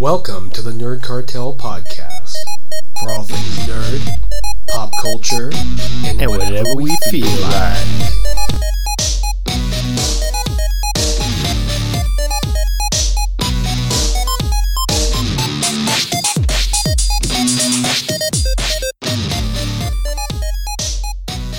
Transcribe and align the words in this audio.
Welcome 0.00 0.48
to 0.52 0.62
the 0.62 0.70
Nerd 0.70 1.02
Cartel 1.02 1.54
podcast 1.54 2.34
for 3.02 3.12
all 3.12 3.22
things 3.22 3.58
nerd, 3.68 4.00
pop 4.68 4.90
culture, 5.02 5.50
and, 6.06 6.22
And 6.22 6.30
whatever 6.30 6.74
we 6.74 6.96
feel 7.10 7.26
like. 7.42 7.76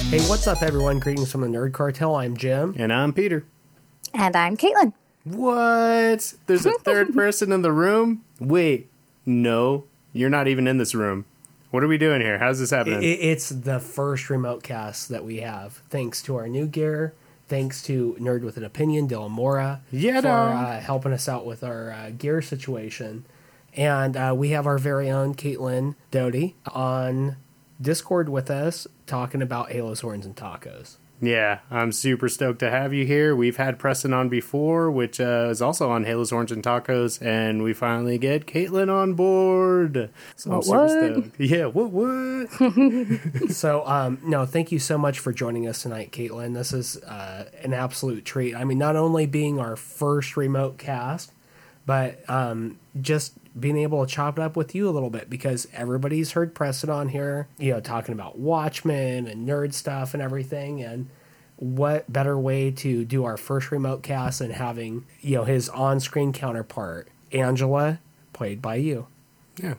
Hey, 0.10 0.28
what's 0.28 0.48
up, 0.48 0.64
everyone? 0.64 0.98
Greetings 0.98 1.32
from 1.32 1.42
the 1.42 1.48
Nerd 1.48 1.74
Cartel. 1.74 2.16
I'm 2.16 2.36
Jim. 2.36 2.74
And 2.76 2.92
I'm 2.92 3.14
Peter. 3.14 3.46
And 4.16 4.36
I'm 4.36 4.58
Kaitlin. 4.58 4.94
What? 5.24 6.34
There's 6.48 6.66
a 6.66 6.74
third 6.80 7.14
person 7.14 7.52
in 7.52 7.62
the 7.62 7.72
room? 7.72 8.24
Wait, 8.40 8.90
no, 9.26 9.86
you're 10.14 10.30
not 10.30 10.48
even 10.48 10.68
in 10.68 10.78
this 10.78 10.96
room. 10.96 11.26
What 11.70 11.84
are 11.84 11.88
we 11.88 11.98
doing 11.98 12.22
here? 12.22 12.38
How's 12.38 12.60
this 12.60 12.72
happening? 12.72 13.00
It's 13.02 13.50
the 13.50 13.80
first 13.80 14.30
remote 14.30 14.62
cast 14.62 15.08
that 15.10 15.24
we 15.24 15.38
have, 15.38 15.82
thanks 15.90 16.22
to 16.24 16.36
our 16.36 16.48
new 16.48 16.66
gear. 16.68 17.14
Thanks 17.48 17.82
to 17.84 18.16
Nerd 18.18 18.44
with 18.44 18.56
an 18.56 18.64
Opinion, 18.64 19.10
Dylan 19.10 19.32
Mora, 19.32 19.82
Yeah, 19.92 20.22
for 20.22 20.28
uh, 20.30 20.80
helping 20.80 21.12
us 21.12 21.28
out 21.28 21.46
with 21.46 21.66
our 21.66 21.92
uh, 21.92 22.10
gear 22.12 22.42
situation. 22.42 23.26
And 23.76 24.16
uh, 24.16 24.34
we 24.38 24.50
have 24.50 24.66
our 24.66 24.78
very 24.78 25.10
own 25.10 25.36
Kaitlin 25.36 25.96
Doughty 26.12 26.56
on 26.74 27.36
Discord 27.82 28.30
with 28.30 28.50
us, 28.50 28.88
talking 29.06 29.42
about 29.42 29.72
Halo's 29.72 30.00
Horns 30.00 30.26
and 30.26 30.34
Tacos. 30.36 30.96
Yeah, 31.24 31.60
I'm 31.70 31.92
super 31.92 32.28
stoked 32.28 32.58
to 32.60 32.72
have 32.72 32.94
you 32.94 33.06
here. 33.06 33.36
We've 33.36 33.58
had 33.58 33.78
Preston 33.78 34.12
on 34.12 34.28
before, 34.28 34.90
which 34.90 35.20
uh, 35.22 35.50
is 35.52 35.62
also 35.62 35.92
on 35.92 36.04
Halo's 36.04 36.32
Horns 36.32 36.52
and 36.52 36.64
Tacos, 36.64 37.22
and 37.24 37.62
we 37.62 37.74
finally 37.74 38.18
get 38.18 38.48
Kaitlin 38.48 38.90
on 38.92 39.14
board. 39.14 40.10
So 40.36 40.50
I'm 40.50 40.56
What, 40.58 40.66
super 40.66 40.78
what? 40.80 40.90
stoked. 41.24 41.40
Yeah, 41.40 41.66
what, 41.68 41.92
what? 41.92 43.50
So, 43.52 43.86
um, 43.86 44.18
no, 44.24 44.48
thank 44.48 44.72
you 44.72 44.80
so 44.80 44.98
much 44.98 45.20
for 45.20 45.32
joining 45.32 45.68
us 45.68 45.84
tonight, 45.84 46.12
Kaitlin. 46.12 46.56
This 46.56 46.74
is 46.74 46.98
uh, 47.04 47.50
an 47.64 47.74
absolute 47.74 48.26
treat. 48.26 48.56
I 48.56 48.64
mean, 48.64 48.80
not 48.80 48.96
only 48.96 49.28
being 49.28 49.60
our 49.60 49.76
first 49.76 50.36
remote 50.36 50.80
cast, 50.80 51.32
but 51.92 52.22
um, 52.30 52.80
just 53.02 53.34
being 53.60 53.76
able 53.76 54.06
to 54.06 54.10
chop 54.10 54.40
it 54.40 54.42
up 54.42 54.56
with 54.56 54.74
you 54.74 54.88
a 54.88 54.92
little 54.92 55.10
bit 55.10 55.30
because 55.30 55.68
everybody's 55.74 56.32
heard 56.32 56.56
Preston 56.56 56.90
on 56.90 57.10
here, 57.10 57.50
you 57.58 57.74
know, 57.74 57.82
talking 57.82 58.14
about 58.14 58.40
Watchmen 58.40 59.28
and 59.28 59.46
nerd 59.46 59.74
stuff 59.74 60.14
and 60.14 60.24
everything. 60.24 60.82
And 60.82 61.10
what 61.58 62.10
better 62.10 62.40
way 62.40 62.72
to 62.72 63.04
do 63.04 63.26
our 63.26 63.36
first 63.36 63.74
remote 63.74 64.04
cast 64.04 64.40
than 64.40 64.52
having, 64.52 65.06
you 65.20 65.36
know, 65.36 65.44
his 65.44 65.68
on 65.68 66.00
screen 66.00 66.32
counterpart, 66.32 67.10
Angela, 67.34 68.00
played 68.32 68.62
by 68.62 68.76
you? 68.76 69.08
Yeah. 69.62 69.74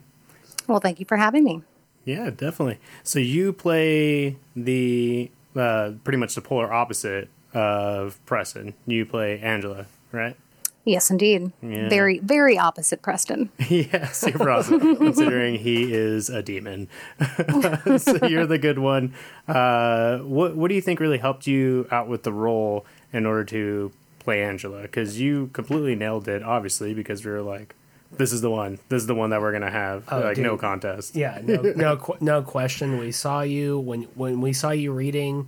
Well, 0.66 0.80
thank 0.80 1.00
you 1.00 1.06
for 1.06 1.16
having 1.16 1.44
me. 1.44 1.62
Yeah, 2.04 2.28
definitely. 2.28 2.78
So 3.02 3.20
you 3.20 3.54
play 3.54 4.36
the 4.54 5.30
uh, 5.56 5.92
pretty 6.04 6.18
much 6.18 6.34
the 6.34 6.42
polar 6.42 6.70
opposite 6.70 7.30
of 7.54 8.20
Preston. 8.26 8.74
You 8.86 9.06
play 9.06 9.40
Angela, 9.40 9.86
right? 10.12 10.36
Yes, 10.84 11.10
indeed. 11.10 11.52
Yeah. 11.62 11.88
Very, 11.88 12.18
very 12.18 12.58
opposite 12.58 13.02
Preston. 13.02 13.50
yeah, 13.68 14.08
super 14.08 14.50
awesome. 14.50 14.96
considering 14.96 15.56
he 15.56 15.92
is 15.92 16.28
a 16.28 16.42
demon. 16.42 16.88
so 17.98 18.26
you're 18.26 18.46
the 18.46 18.58
good 18.60 18.78
one. 18.78 19.14
Uh, 19.46 20.18
what 20.18 20.56
What 20.56 20.68
do 20.68 20.74
you 20.74 20.80
think 20.80 20.98
really 20.98 21.18
helped 21.18 21.46
you 21.46 21.86
out 21.90 22.08
with 22.08 22.24
the 22.24 22.32
role 22.32 22.84
in 23.12 23.26
order 23.26 23.44
to 23.44 23.92
play 24.18 24.42
Angela? 24.42 24.82
Because 24.82 25.20
you 25.20 25.50
completely 25.52 25.94
nailed 25.94 26.26
it, 26.26 26.42
obviously, 26.42 26.94
because 26.94 27.24
we 27.24 27.30
were 27.30 27.42
like, 27.42 27.76
"This 28.16 28.32
is 28.32 28.40
the 28.40 28.50
one. 28.50 28.80
This 28.88 29.02
is 29.02 29.06
the 29.06 29.14
one 29.14 29.30
that 29.30 29.40
we're 29.40 29.52
gonna 29.52 29.70
have." 29.70 30.04
Oh, 30.10 30.18
like 30.18 30.38
no 30.38 30.56
contest. 30.56 31.14
Yeah, 31.14 31.40
no, 31.44 31.62
no, 31.62 31.96
qu- 31.96 32.18
no 32.20 32.42
question. 32.42 32.98
We 32.98 33.12
saw 33.12 33.42
you 33.42 33.78
when 33.78 34.02
when 34.16 34.40
we 34.40 34.52
saw 34.52 34.70
you 34.70 34.92
reading, 34.92 35.46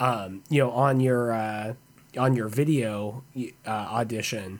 um, 0.00 0.42
you 0.48 0.60
know, 0.62 0.70
on 0.72 0.98
your 0.98 1.32
uh, 1.32 1.74
on 2.18 2.34
your 2.34 2.48
video 2.48 3.22
uh, 3.66 3.70
audition. 3.70 4.58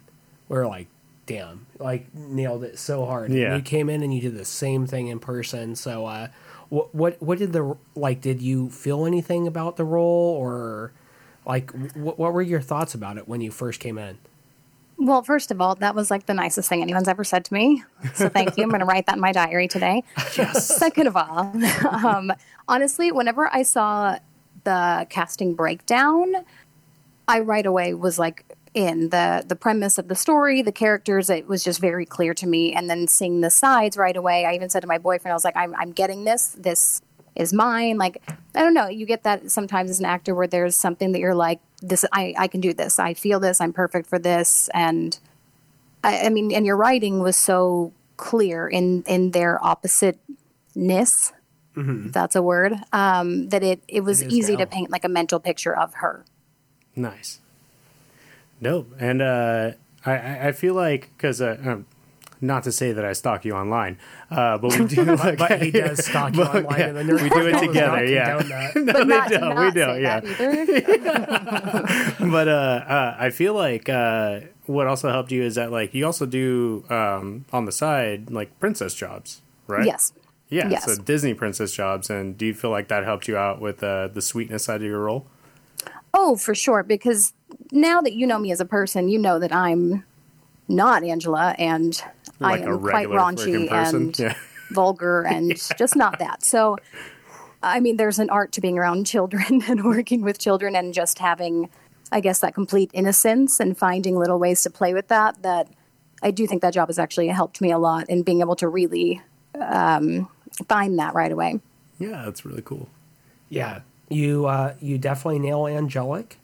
We 0.55 0.61
were 0.61 0.67
like, 0.69 0.87
damn, 1.27 1.67
like 1.81 2.15
nailed 2.15 2.63
it 2.63 2.79
so 2.79 3.05
hard. 3.05 3.31
And 3.31 3.39
Yeah. 3.39 3.57
you 3.57 3.63
came 3.63 3.91
in 3.91 4.05
and 4.05 4.15
you 4.15 4.21
did 4.21 4.37
the 4.39 4.45
same 4.45 4.87
thing 4.87 5.09
in 5.09 5.19
person. 5.19 5.75
So, 5.75 6.07
uh, 6.07 6.29
what 6.69 6.95
what 6.95 7.21
what 7.21 7.39
did 7.39 7.53
the 7.53 7.77
like? 7.97 8.21
Did 8.21 8.41
you 8.41 8.71
feel 8.71 9.05
anything 9.05 9.49
about 9.49 9.77
the 9.77 9.85
role, 9.85 10.37
or 10.39 10.93
like 11.45 11.73
what 11.95 12.19
what 12.21 12.33
were 12.33 12.41
your 12.43 12.61
thoughts 12.61 12.95
about 12.95 13.17
it 13.19 13.27
when 13.27 13.41
you 13.41 13.51
first 13.51 13.81
came 13.81 13.99
in? 13.99 14.19
Well, 14.97 15.25
first 15.25 15.51
of 15.51 15.61
all, 15.61 15.75
that 15.77 15.97
was 15.97 16.09
like 16.09 16.27
the 16.27 16.35
nicest 16.35 16.69
thing 16.69 16.81
anyone's 16.81 17.09
ever 17.09 17.25
said 17.25 17.45
to 17.47 17.53
me. 17.55 17.83
So 18.15 18.29
thank 18.29 18.57
you. 18.57 18.63
I'm 18.63 18.71
going 18.71 18.79
to 18.79 18.87
write 18.87 19.07
that 19.07 19.17
in 19.17 19.21
my 19.21 19.33
diary 19.33 19.67
today. 19.67 20.05
Yes. 20.39 20.69
Second 20.69 21.09
of 21.09 21.17
all, 21.17 21.53
um, 21.91 22.33
honestly, 22.69 23.11
whenever 23.11 23.53
I 23.53 23.63
saw 23.65 24.19
the 24.63 25.05
casting 25.11 25.55
breakdown, 25.55 26.33
I 27.27 27.41
right 27.41 27.67
away 27.67 27.93
was 27.95 28.21
like 28.21 28.45
in 28.75 29.11
the 29.11 29.45
the 29.47 29.57
premise 29.57 29.99
of 29.99 30.09
the 30.09 30.15
story, 30.17 30.61
the 30.61 30.73
characters. 30.73 31.31
It 31.31 31.47
was 31.47 31.63
just 31.65 31.81
very 31.81 32.05
clear 32.05 32.35
to 32.35 32.47
me. 32.47 32.73
And 32.75 32.91
then 32.91 33.07
seeing 33.07 33.41
the 33.41 33.51
sides 33.51 33.97
right 33.97 34.17
away, 34.17 34.45
I 34.45 34.55
even 34.55 34.69
said 34.69 34.81
to 34.81 34.87
my 34.89 34.99
boyfriend, 34.99 35.33
I 35.33 35.35
was 35.35 35.45
like, 35.45 35.57
I'm 35.57 35.75
I'm 35.77 35.93
getting 35.93 36.25
this. 36.25 36.49
This 36.59 37.01
is 37.37 37.53
mine. 37.53 37.99
Like 37.99 38.21
I 38.55 38.61
don't 38.63 38.75
know. 38.75 38.89
You 38.89 39.07
get 39.07 39.23
that 39.23 39.51
sometimes 39.51 39.91
as 39.91 40.01
an 40.01 40.07
actor 40.07 40.35
where 40.35 40.47
there's 40.49 40.75
something 40.77 41.13
that 41.13 41.21
you're 41.21 41.35
like, 41.35 41.61
this. 41.81 42.05
I 42.13 42.35
I 42.37 42.49
can 42.49 42.61
do 42.61 42.75
this. 42.75 42.99
I 42.99 43.15
feel 43.15 43.39
this. 43.41 43.61
I'm 43.61 43.73
perfect 43.73 44.09
for 44.09 44.19
this. 44.19 44.69
And 44.75 45.19
I, 46.03 46.27
I 46.27 46.29
mean, 46.29 46.53
and 46.53 46.67
your 46.67 46.77
writing 46.77 47.21
was 47.21 47.37
so 47.37 47.93
clear 48.17 48.67
in 48.69 49.03
in 49.07 49.31
their 49.31 49.59
oppositeness. 49.63 51.33
If 51.77 52.13
that's 52.13 52.37
a 52.37 52.43
word. 52.43 52.75
Um, 52.93 53.49
that 53.49 53.65
it 53.65 53.83
it 53.89 54.03
was 54.03 54.21
It 54.23 54.33
easy 54.33 54.53
now. 54.53 54.61
to 54.61 54.67
paint 54.67 54.91
like 54.91 55.05
a 55.05 55.09
mental 55.09 55.41
picture 55.41 55.75
of 55.77 55.95
her. 55.95 56.25
Nice. 56.95 57.41
Dope. 58.63 58.93
And 58.99 59.21
uh, 59.23 59.73
I, 60.07 60.13
I 60.13 60.49
I 60.49 60.53
feel 60.53 60.75
like 60.75 61.11
because 61.17 61.41
uh, 61.43 61.57
um, 61.65 61.87
not 62.41 62.63
to 62.65 62.73
say 62.73 62.93
that 62.93 63.05
I 63.05 63.13
stalk 63.15 63.45
you 63.45 63.55
online, 63.55 63.99
uh, 64.31 64.59
but 64.59 64.79
we 64.79 64.87
do. 64.87 65.03
like, 65.17 65.39
But 65.39 65.63
he 65.63 65.71
does 65.71 66.05
stalk 66.11 66.35
you 66.35 66.45
But, 66.45 66.65
online, 66.65 66.79
yeah, 66.81 66.87
and 67.01 67.09
the 67.09 67.15
we 67.15 67.29
do 67.29 67.47
it 67.47 67.53
Cartel 67.53 67.53
does 67.53 67.75
not 67.75 67.97
together. 67.99 68.05
Yeah. 68.07 68.73
no, 68.77 68.93
But 68.93 68.97
they 68.99 69.05
not, 69.05 69.31
don't. 69.31 69.41
not 69.41 69.59
we 69.65 69.81
don't. 69.81 69.95
say 69.97 70.03
Yeah. 70.03 70.21
either. 70.89 72.31
but 72.31 72.49
uh, 72.49 72.85
uh, 72.87 73.17
I 73.19 73.31
feel 73.31 73.55
like 73.55 73.89
uh, 73.89 74.41
what 74.67 74.87
also 74.87 75.11
helped 75.11 75.33
you 75.33 75.43
is 75.43 75.55
that 75.57 75.71
like 75.73 75.95
you 75.95 76.05
also 76.07 76.27
do 76.27 76.85
um, 76.91 77.45
on 77.53 77.65
the 77.65 77.73
side 77.73 78.31
like 78.31 78.59
princess 78.61 78.95
jobs, 78.95 79.43
right? 79.67 79.87
yes. 79.87 80.13
Yeah. 80.51 80.69
Yes. 80.69 80.85
So 80.85 80.95
Disney 81.03 81.35
princess 81.35 81.73
jobs, 81.73 82.11
and 82.11 82.37
do 82.37 82.47
you 82.47 82.55
feel 82.55 82.71
like 82.71 82.89
that 82.89 83.05
helped 83.05 83.27
you 83.27 83.37
out 83.37 83.61
with 83.61 83.83
uh, 83.83 84.09
the 84.09 84.21
sweetness 84.21 84.65
side 84.65 84.83
of 84.83 84.87
your 84.87 85.01
role? 85.01 85.27
Oh, 86.13 86.37
for 86.37 86.55
sure. 86.55 86.83
Because 86.85 87.33
now 87.75 88.01
that 88.01 88.15
you 88.15 88.27
know 88.27 88.39
me 88.39 88.53
as 88.53 88.61
a 88.61 88.65
person, 88.65 89.09
you 89.09 89.19
know 89.19 89.39
that 89.39 89.53
I'm 89.53 90.05
not 90.69 91.05
Angela, 91.05 91.55
and 91.59 92.01
Like 92.41 92.63
I 92.63 92.65
a 92.65 92.75
am 92.75 92.81
quite 92.81 93.09
raunchy 93.09 93.71
and 93.71 94.19
Yeah. 94.19 94.35
vulgar, 94.71 95.23
and 95.23 95.57
just 95.77 95.97
not 95.97 96.19
that. 96.19 96.43
So, 96.43 96.79
I 97.63 97.81
mean, 97.81 97.97
there's 97.97 98.19
an 98.19 98.31
art 98.31 98.53
to 98.53 98.61
being 98.61 98.79
around 98.79 99.07
children 99.07 99.63
and 99.69 99.85
working 99.85 100.23
with 100.23 100.39
children, 100.39 100.75
and 100.77 100.95
just 100.95 101.19
having, 101.19 101.69
I 102.13 102.21
guess, 102.21 102.41
that 102.41 102.55
complete 102.55 102.91
innocence 102.95 103.61
and 103.61 103.77
finding 103.77 104.17
little 104.17 104.39
ways 104.39 104.63
to 104.63 104.71
play 104.71 104.95
with 104.95 105.09
that. 105.09 105.43
That 105.43 105.69
I 106.23 106.31
do 106.31 106.47
think 106.47 106.63
that 106.63 106.73
job 106.73 106.89
has 106.89 106.99
actually 106.99 107.29
helped 107.29 107.61
me 107.61 107.71
a 107.71 107.79
lot 107.79 108.09
in 108.09 108.23
being 108.23 108.41
able 108.41 108.57
to 108.57 108.69
really 108.69 109.21
um, 109.61 110.29
find 110.69 110.99
that 110.99 111.15
right 111.15 111.33
away. 111.33 111.61
Yeah, 111.99 112.23
that's 112.25 112.45
really 112.45 112.63
cool. 112.63 112.89
Yeah, 113.51 113.81
you 114.09 114.47
uh, 114.47 114.75
you 114.81 114.97
definitely 114.99 115.41
nail 115.41 115.67
angelic 115.67 116.39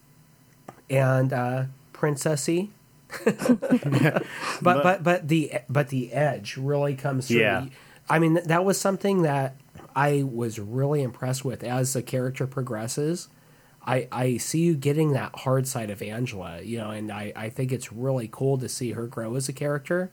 and 0.91 1.33
uh, 1.33 1.65
princessy. 1.93 2.69
but, 3.25 4.23
but 4.61 5.03
but 5.03 5.27
the 5.27 5.53
but 5.69 5.89
the 5.89 6.13
edge 6.13 6.55
really 6.55 6.95
comes 6.95 7.27
through. 7.27 7.39
Yeah. 7.39 7.65
I 8.09 8.19
mean 8.19 8.35
that 8.45 8.63
was 8.63 8.79
something 8.79 9.23
that 9.23 9.55
I 9.95 10.23
was 10.23 10.59
really 10.59 11.01
impressed 11.03 11.43
with 11.43 11.63
as 11.63 11.93
the 11.93 12.01
character 12.01 12.47
progresses. 12.47 13.27
I, 13.85 14.07
I 14.11 14.37
see 14.37 14.59
you 14.59 14.75
getting 14.75 15.13
that 15.13 15.35
hard 15.39 15.67
side 15.67 15.89
of 15.89 16.03
Angela, 16.03 16.61
you 16.61 16.77
know, 16.77 16.91
and 16.91 17.11
I, 17.11 17.33
I 17.35 17.49
think 17.49 17.71
it's 17.71 17.91
really 17.91 18.29
cool 18.31 18.59
to 18.59 18.69
see 18.69 18.91
her 18.91 19.07
grow 19.07 19.35
as 19.35 19.49
a 19.49 19.53
character, 19.53 20.11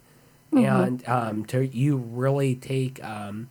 and 0.52 1.06
um, 1.06 1.44
to 1.47 1.67
you 1.67 1.99
really 1.99 2.55
take 2.55 3.05
um, 3.05 3.50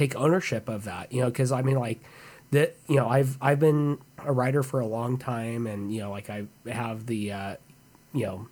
take 0.00 0.16
ownership 0.16 0.66
of 0.68 0.84
that 0.84 1.12
you 1.12 1.20
know 1.20 1.26
because 1.26 1.52
i 1.52 1.60
mean 1.60 1.78
like 1.78 2.00
that 2.52 2.74
you 2.88 2.96
know 2.96 3.06
i've 3.06 3.36
i've 3.42 3.60
been 3.60 3.98
a 4.26 4.32
writer 4.32 4.62
for 4.62 4.80
a 4.80 4.86
long 4.86 5.16
time 5.18 5.66
and 5.66 5.92
you 5.92 6.00
know 6.00 6.10
like 6.10 6.28
i 6.30 6.44
have 6.70 7.06
the 7.06 7.32
uh 7.32 7.56
you 8.12 8.24
know 8.26 8.48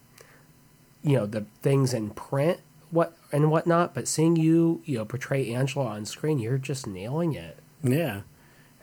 you 1.03 1.17
know 1.17 1.27
the 1.27 1.45
things 1.63 1.93
in 1.95 2.11
print 2.11 2.61
what 2.91 3.17
and 3.33 3.51
whatnot 3.51 3.95
but 3.95 4.07
seeing 4.09 4.37
you 4.37 4.81
you 4.85 4.97
know 4.99 5.05
portray 5.05 5.53
angela 5.53 5.87
on 5.87 6.05
screen 6.05 6.39
you're 6.39 6.59
just 6.59 6.87
nailing 6.87 7.35
it 7.35 7.59
Yeah. 7.83 8.23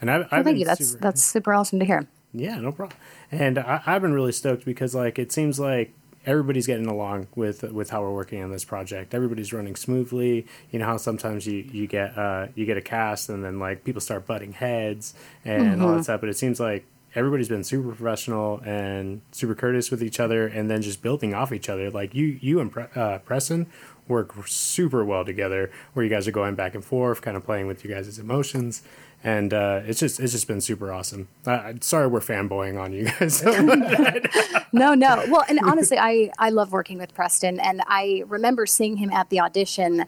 And 0.02 0.12
I, 0.12 0.18
Well, 0.20 0.28
I've 0.32 0.46
thank 0.46 0.58
you. 0.60 0.66
That's 0.66 0.86
super- 0.90 1.02
that's 1.02 1.24
super 1.24 1.54
awesome 1.54 1.80
to 1.80 1.86
hear. 1.86 2.08
Yeah, 2.34 2.58
no 2.58 2.72
problem. 2.74 2.98
And 3.32 3.58
I, 3.58 3.82
I've 3.86 4.02
been 4.02 4.14
really 4.14 4.34
stoked 4.34 4.66
because, 4.66 4.94
like, 4.94 5.18
it 5.18 5.32
seems 5.32 5.58
like 5.58 5.94
everybody's 6.26 6.68
getting 6.68 6.88
along 6.88 7.28
with 7.36 7.64
with 7.64 7.90
how 7.90 8.02
we're 8.02 8.14
working 8.14 8.44
on 8.44 8.52
this 8.52 8.66
project. 8.66 9.14
Everybody's 9.14 9.54
running 9.54 9.76
smoothly. 9.76 10.46
You 10.72 10.80
know 10.80 10.86
how 10.86 10.98
sometimes 10.98 11.46
you 11.48 11.58
you 11.72 11.88
get 11.88 12.18
uh, 12.18 12.48
you 12.56 12.66
get 12.66 12.78
a 12.78 12.82
cast 12.82 13.30
and 13.30 13.44
then 13.44 13.60
like 13.60 13.84
people 13.84 14.02
start 14.02 14.26
butting 14.26 14.54
heads 14.54 15.14
and 15.44 15.82
all 15.82 15.96
that 15.96 16.04
stuff. 16.04 16.22
But 16.22 16.30
it 16.30 16.38
seems 16.38 16.60
like 16.60 16.86
everybody's 17.16 17.48
been 17.48 17.64
super 17.64 17.94
professional 17.94 18.60
and 18.66 19.22
super 19.32 19.56
courteous 19.56 19.90
with 19.90 20.04
each 20.04 20.20
other, 20.20 20.48
and 20.48 20.70
then 20.70 20.82
just 20.82 21.02
building 21.02 21.34
off 21.34 21.52
each 21.52 21.70
other. 21.70 21.90
Like 21.90 22.14
you 22.14 22.38
you 22.42 22.60
and 22.60 22.72
Pre- 22.72 22.88
uh, 22.96 23.20
Preston 23.20 23.68
work 24.08 24.34
super 24.48 25.04
well 25.04 25.26
together, 25.26 25.72
where 25.94 26.04
you 26.04 26.10
guys 26.10 26.28
are 26.28 26.32
going 26.32 26.56
back 26.56 26.76
and 26.76 26.84
forth, 26.86 27.22
kind 27.22 27.36
of 27.36 27.44
playing 27.44 27.68
with 27.68 27.84
you 27.84 27.90
guys' 27.90 28.20
emotions. 28.20 28.84
And 29.26 29.56
uh, 29.56 29.82
it's 29.86 30.00
just 30.00 30.20
it's 30.20 30.34
just 30.34 30.48
been 30.48 30.62
super 30.62 30.94
awesome. 30.94 31.28
Uh, 31.48 31.74
sorry, 31.82 32.06
we're 32.06 32.20
fanboying 32.20 32.80
on 32.80 32.94
you 32.94 33.06
guys. 33.06 33.44
No, 34.72 34.94
no. 34.94 35.24
Well, 35.30 35.46
and 35.48 35.58
honestly, 35.64 35.98
I 35.98 36.32
I 36.38 36.50
love 36.50 36.74
working 36.74 36.98
with 36.98 37.14
Preston, 37.14 37.62
and 37.62 37.82
I 37.88 38.24
remember 38.28 38.66
seeing 38.66 38.98
him 38.98 39.10
at 39.10 39.30
the 39.30 39.40
audition, 39.40 40.06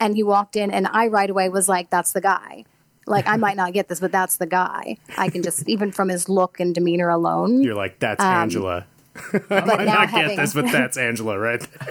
and 0.00 0.16
he 0.16 0.22
walked 0.22 0.56
in, 0.56 0.70
and 0.70 0.86
I 0.86 1.08
right 1.08 1.28
away 1.28 1.50
was 1.50 1.68
like, 1.68 1.90
"That's 1.90 2.12
the 2.12 2.22
guy." 2.22 2.64
Like 3.06 3.28
I 3.28 3.36
might 3.36 3.56
not 3.56 3.74
get 3.74 3.88
this, 3.88 4.00
but 4.00 4.10
that's 4.10 4.38
the 4.38 4.46
guy. 4.46 4.96
I 5.18 5.28
can 5.28 5.42
just 5.42 5.68
even 5.68 5.92
from 5.92 6.08
his 6.08 6.30
look 6.30 6.60
and 6.60 6.74
demeanor 6.74 7.10
alone. 7.10 7.62
You're 7.62 7.74
like 7.74 7.98
that's 7.98 8.24
Angela. 8.24 8.86
but 9.32 9.52
I 9.52 9.84
now 9.84 9.94
not 9.94 10.10
having, 10.10 10.36
get 10.36 10.36
this, 10.36 10.54
but 10.54 10.72
that's 10.72 10.96
Angela, 10.96 11.38
right? 11.38 11.60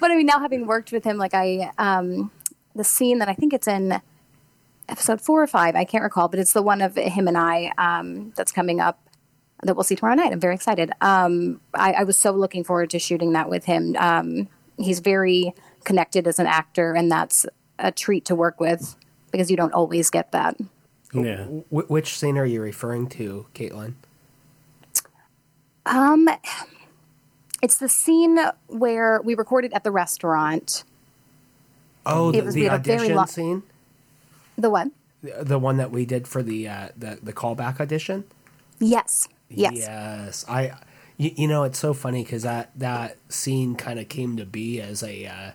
but 0.00 0.10
I 0.10 0.16
mean, 0.16 0.26
now 0.26 0.38
having 0.38 0.66
worked 0.66 0.92
with 0.92 1.02
him, 1.02 1.16
like 1.16 1.34
I, 1.34 1.72
um, 1.78 2.30
the 2.78 2.84
scene 2.84 3.18
that 3.18 3.28
I 3.28 3.34
think 3.34 3.52
it's 3.52 3.68
in 3.68 4.00
episode 4.88 5.20
four 5.20 5.42
or 5.42 5.46
five, 5.46 5.76
I 5.76 5.84
can't 5.84 6.02
recall, 6.02 6.28
but 6.28 6.40
it's 6.40 6.54
the 6.54 6.62
one 6.62 6.80
of 6.80 6.96
him 6.96 7.28
and 7.28 7.36
I 7.36 7.72
um, 7.76 8.32
that's 8.36 8.52
coming 8.52 8.80
up 8.80 8.98
that 9.62 9.74
we'll 9.74 9.84
see 9.84 9.96
tomorrow 9.96 10.14
night. 10.14 10.32
I'm 10.32 10.40
very 10.40 10.54
excited. 10.54 10.92
Um, 11.00 11.60
I, 11.74 11.92
I 11.92 12.04
was 12.04 12.18
so 12.18 12.30
looking 12.30 12.64
forward 12.64 12.90
to 12.90 12.98
shooting 12.98 13.32
that 13.32 13.50
with 13.50 13.64
him. 13.64 13.96
Um, 13.98 14.48
he's 14.78 15.00
very 15.00 15.52
connected 15.84 16.26
as 16.26 16.38
an 16.38 16.46
actor, 16.46 16.94
and 16.94 17.10
that's 17.10 17.44
a 17.78 17.90
treat 17.90 18.24
to 18.26 18.34
work 18.34 18.60
with 18.60 18.96
because 19.32 19.50
you 19.50 19.56
don't 19.56 19.74
always 19.74 20.10
get 20.10 20.32
that. 20.32 20.56
Yeah. 21.12 21.44
Wh- 21.44 21.90
which 21.90 22.16
scene 22.16 22.38
are 22.38 22.46
you 22.46 22.60
referring 22.60 23.08
to, 23.10 23.46
Kaitlin? 23.54 23.94
Um, 25.86 26.28
it's 27.62 27.78
the 27.78 27.88
scene 27.88 28.38
where 28.68 29.20
we 29.22 29.34
recorded 29.34 29.72
at 29.72 29.84
the 29.84 29.90
restaurant. 29.90 30.84
Oh, 32.06 32.30
It 32.30 32.32
the, 32.32 32.42
was- 32.42 32.54
the 32.54 32.60
we 32.62 32.66
had 32.66 32.80
a 32.80 32.82
very 32.82 33.12
audition 33.12 33.26
scene, 33.26 33.62
The 34.56 34.70
one. 34.70 34.92
The, 35.22 35.44
the 35.44 35.58
one 35.58 35.76
that 35.78 35.90
we 35.90 36.06
did 36.06 36.28
for 36.28 36.42
the 36.42 36.68
uh, 36.68 36.88
the 36.96 37.18
the 37.22 37.32
callback 37.32 37.80
audition. 37.80 38.24
Yes. 38.78 39.28
Yes. 39.48 39.74
Yes, 39.76 40.44
I. 40.48 40.72
You, 41.16 41.32
you 41.34 41.48
know, 41.48 41.64
it's 41.64 41.78
so 41.80 41.92
funny 41.94 42.22
because 42.22 42.44
that 42.44 42.70
that 42.76 43.16
scene 43.28 43.74
kind 43.74 43.98
of 43.98 44.08
came 44.08 44.36
to 44.36 44.46
be 44.46 44.80
as 44.80 45.02
a 45.02 45.26
uh, 45.26 45.50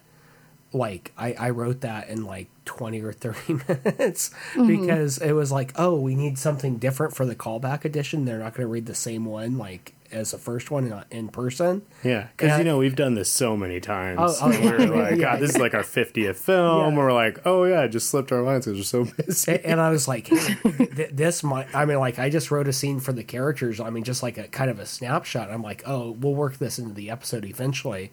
like 0.74 1.14
I 1.18 1.34
I 1.34 1.50
wrote 1.52 1.80
that 1.82 2.10
in 2.10 2.26
like 2.26 2.48
twenty 2.66 3.02
or 3.02 3.14
thirty 3.14 3.54
minutes 3.68 4.32
because 4.56 5.20
it 5.20 5.32
was 5.32 5.52
like, 5.54 5.72
oh, 5.78 5.98
we 5.98 6.16
need 6.16 6.38
something 6.38 6.78
different 6.78 7.16
for 7.16 7.26
the 7.26 7.36
callback 7.36 7.86
edition. 7.86 8.26
They're 8.26 8.40
not 8.40 8.56
going 8.56 8.68
to 8.68 8.72
read 8.72 8.88
the 8.88 8.96
same 8.96 9.24
one 9.24 9.58
like 9.58 9.94
as 10.14 10.32
the 10.32 10.38
first 10.38 10.72
one 10.72 10.86
in, 10.86 11.04
in 11.12 11.28
person. 11.30 11.84
Yeah, 12.04 12.28
because 12.36 12.58
you 12.58 12.64
know 12.64 12.78
we've 12.78 12.96
done 12.96 13.16
this 13.16 13.32
so 13.32 13.58
many 13.58 13.80
times. 13.80 14.20
Oh, 14.22 14.36
oh, 14.42 14.50
we're 14.64 14.82
yeah. 14.82 14.90
like, 14.90 15.12
Yeah. 15.16 15.34
God, 15.34 15.40
this 15.40 15.52
is 15.52 15.58
like 15.58 15.74
our 15.74 15.84
fiftieth 15.84 16.38
film. 16.38 16.94
Yeah. 16.94 16.98
We're 16.98 17.14
like, 17.14 17.46
oh 17.46 17.64
yeah, 17.64 17.88
just 17.88 18.10
slipped 18.10 18.32
our 18.32 18.42
lines 18.42 18.66
because 18.66 18.80
we're 18.80 19.06
so 19.06 19.12
busy. 19.26 19.52
A- 19.52 19.66
and 19.66 19.82
I 19.82 19.90
was 19.90 20.08
like, 20.08 20.28
hey, 20.28 20.56
th- 20.64 21.10
this 21.12 21.44
might. 21.44 21.74
I 21.76 21.86
mean, 21.86 22.00
like, 22.00 22.20
I 22.20 22.30
just 22.30 22.52
wrote 22.52 22.68
a 22.68 22.74
scene 22.74 23.00
for 23.00 23.14
the 23.14 23.24
characters. 23.24 23.80
I 23.80 23.90
mean, 23.90 24.04
just 24.04 24.24
like 24.24 24.38
a 24.38 24.48
kind 24.48 24.70
of 24.70 24.80
a 24.80 24.86
snapshot. 24.86 25.50
I'm 25.50 25.62
like, 25.62 25.84
oh, 25.86 26.12
we'll 26.12 26.36
work 26.36 26.58
this 26.58 26.80
into 26.80 26.94
the 26.94 27.10
episode 27.10 27.46
eventually. 27.46 28.12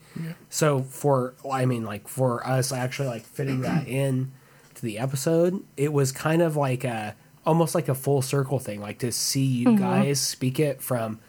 So 0.49 0.83
for, 0.83 1.35
I 1.51 1.67
mean, 1.67 1.85
like 1.85 2.09
for 2.09 2.47
us 2.47 2.73
actually 2.73 3.09
like 3.09 3.23
fitting 3.23 3.61
that 3.63 3.87
in 3.89 4.33
to 4.75 4.83
the 4.83 4.99
episode, 4.99 5.63
it 5.77 5.93
was 5.93 6.13
kind 6.13 6.43
of 6.43 6.57
like 6.57 6.85
a 6.85 7.17
almost 7.47 7.75
like 7.75 7.89
a 7.89 7.95
full 7.95 8.23
circle 8.23 8.59
thing. 8.59 8.81
Like 8.81 8.99
to 9.01 9.13
see 9.13 9.45
you 9.45 9.69
mm-hmm. 9.69 9.83
guys 9.83 10.21
speak 10.21 10.61
it 10.61 10.83
from 10.83 11.21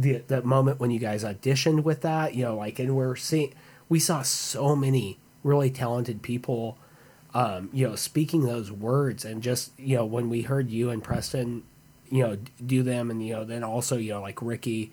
the 0.00 0.22
the 0.26 0.42
moment 0.42 0.78
when 0.78 0.90
you 0.90 0.98
guys 0.98 1.24
auditioned 1.24 1.82
with 1.82 2.02
that, 2.02 2.34
you 2.34 2.44
know, 2.44 2.56
like, 2.56 2.78
and 2.78 2.94
we're 2.94 3.16
seeing 3.16 3.54
we 3.88 3.98
saw 3.98 4.22
so 4.22 4.76
many 4.76 5.18
really 5.42 5.70
talented 5.70 6.22
people 6.22 6.78
um, 7.36 7.68
you 7.70 7.86
know, 7.86 7.94
speaking 7.96 8.46
those 8.46 8.72
words 8.72 9.22
and 9.22 9.42
just, 9.42 9.78
you 9.78 9.94
know, 9.94 10.06
when 10.06 10.30
we 10.30 10.40
heard 10.40 10.70
you 10.70 10.88
and 10.88 11.04
Preston, 11.04 11.64
you 12.08 12.22
know, 12.22 12.38
do 12.64 12.82
them 12.82 13.10
and, 13.10 13.22
you 13.22 13.34
know, 13.34 13.44
then 13.44 13.62
also, 13.62 13.98
you 13.98 14.14
know, 14.14 14.22
like 14.22 14.40
Ricky, 14.40 14.90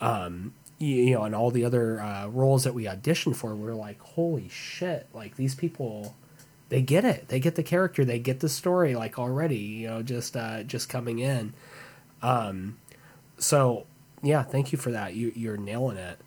um, 0.00 0.52
you, 0.78 0.96
you 0.96 1.14
know, 1.14 1.22
and 1.22 1.32
all 1.32 1.52
the 1.52 1.64
other 1.64 2.00
uh, 2.00 2.26
roles 2.26 2.64
that 2.64 2.74
we 2.74 2.86
auditioned 2.86 3.36
for, 3.36 3.54
we 3.54 3.68
are 3.68 3.74
like, 3.76 4.00
holy 4.00 4.48
shit, 4.48 5.06
like 5.14 5.36
these 5.36 5.54
people, 5.54 6.16
they 6.70 6.82
get 6.82 7.04
it. 7.04 7.28
They 7.28 7.38
get 7.38 7.54
the 7.54 7.62
character. 7.62 8.04
They 8.04 8.18
get 8.18 8.40
the 8.40 8.48
story 8.48 8.96
like 8.96 9.16
already, 9.16 9.58
you 9.58 9.86
know, 9.86 10.02
just, 10.02 10.36
uh, 10.36 10.64
just 10.64 10.88
coming 10.88 11.20
in. 11.20 11.54
Um, 12.20 12.78
so 13.38 13.86
yeah, 14.22 14.42
thank 14.42 14.72
you 14.72 14.78
for 14.78 14.90
that. 14.90 15.14
You, 15.14 15.32
you're 15.34 15.56
nailing 15.56 15.96
it. 15.96 16.18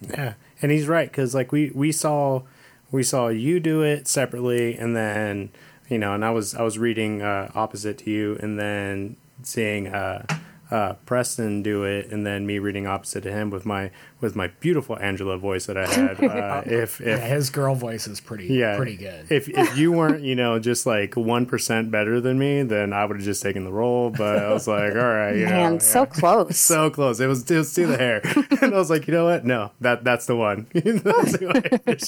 Yeah, 0.00 0.34
and 0.60 0.70
he's 0.70 0.86
right 0.86 1.10
because 1.10 1.34
like 1.34 1.52
we 1.52 1.70
we 1.74 1.90
saw 1.92 2.42
we 2.90 3.02
saw 3.02 3.28
you 3.28 3.60
do 3.60 3.82
it 3.82 4.08
separately, 4.08 4.76
and 4.76 4.94
then 4.94 5.50
you 5.88 5.98
know, 5.98 6.14
and 6.14 6.24
I 6.24 6.30
was 6.30 6.54
I 6.54 6.62
was 6.62 6.78
reading 6.78 7.22
uh, 7.22 7.50
opposite 7.54 7.98
to 7.98 8.10
you, 8.10 8.36
and 8.40 8.58
then 8.58 9.16
seeing 9.42 9.88
uh, 9.88 10.26
uh, 10.70 10.94
Preston 11.06 11.62
do 11.62 11.84
it, 11.84 12.10
and 12.10 12.26
then 12.26 12.46
me 12.46 12.58
reading 12.58 12.86
opposite 12.86 13.22
to 13.22 13.32
him 13.32 13.50
with 13.50 13.64
my 13.64 13.90
with 14.20 14.34
my 14.34 14.48
beautiful 14.60 14.98
Angela 14.98 15.36
voice 15.38 15.66
that 15.66 15.76
I 15.76 15.86
had. 15.86 16.16
Uh, 16.36 16.62
if 16.66 17.00
Yeah, 17.00 17.18
his 17.18 17.50
girl 17.50 17.74
voice 17.74 18.06
is 18.06 18.20
pretty, 18.20 18.46
yeah, 18.46 18.76
pretty 18.76 18.96
good. 18.96 19.30
If 19.30 19.48
if 19.48 19.76
you 19.78 19.92
weren't, 19.92 20.22
you 20.22 20.34
know, 20.34 20.58
just 20.58 20.84
like 20.86 21.16
one 21.16 21.46
percent 21.46 21.90
better 21.90 22.20
than 22.20 22.38
me, 22.38 22.62
then 22.62 22.92
I 22.92 23.04
would 23.04 23.16
have 23.16 23.24
just 23.24 23.42
taken 23.42 23.64
the 23.64 23.72
role. 23.72 24.10
But 24.10 24.38
I 24.42 24.52
was 24.52 24.66
like, 24.66 24.92
all 24.94 24.98
right, 24.98 25.36
you 25.36 25.44
Man, 25.46 25.74
know, 25.74 25.78
so 25.78 26.00
yeah. 26.00 26.06
close. 26.06 26.58
so 26.58 26.90
close. 26.90 27.20
It 27.20 27.26
was 27.26 27.42
just 27.44 27.74
to 27.76 27.86
the 27.86 27.96
hair, 27.96 28.20
and 28.60 28.74
I 28.74 28.76
was 28.78 28.90
like, 28.90 29.06
you 29.06 29.14
know 29.14 29.24
what? 29.24 29.44
No, 29.44 29.70
that 29.80 30.04
that's 30.04 30.26
the 30.26 30.36
one. 30.36 30.66
That's 30.74 31.32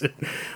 the 0.01 0.13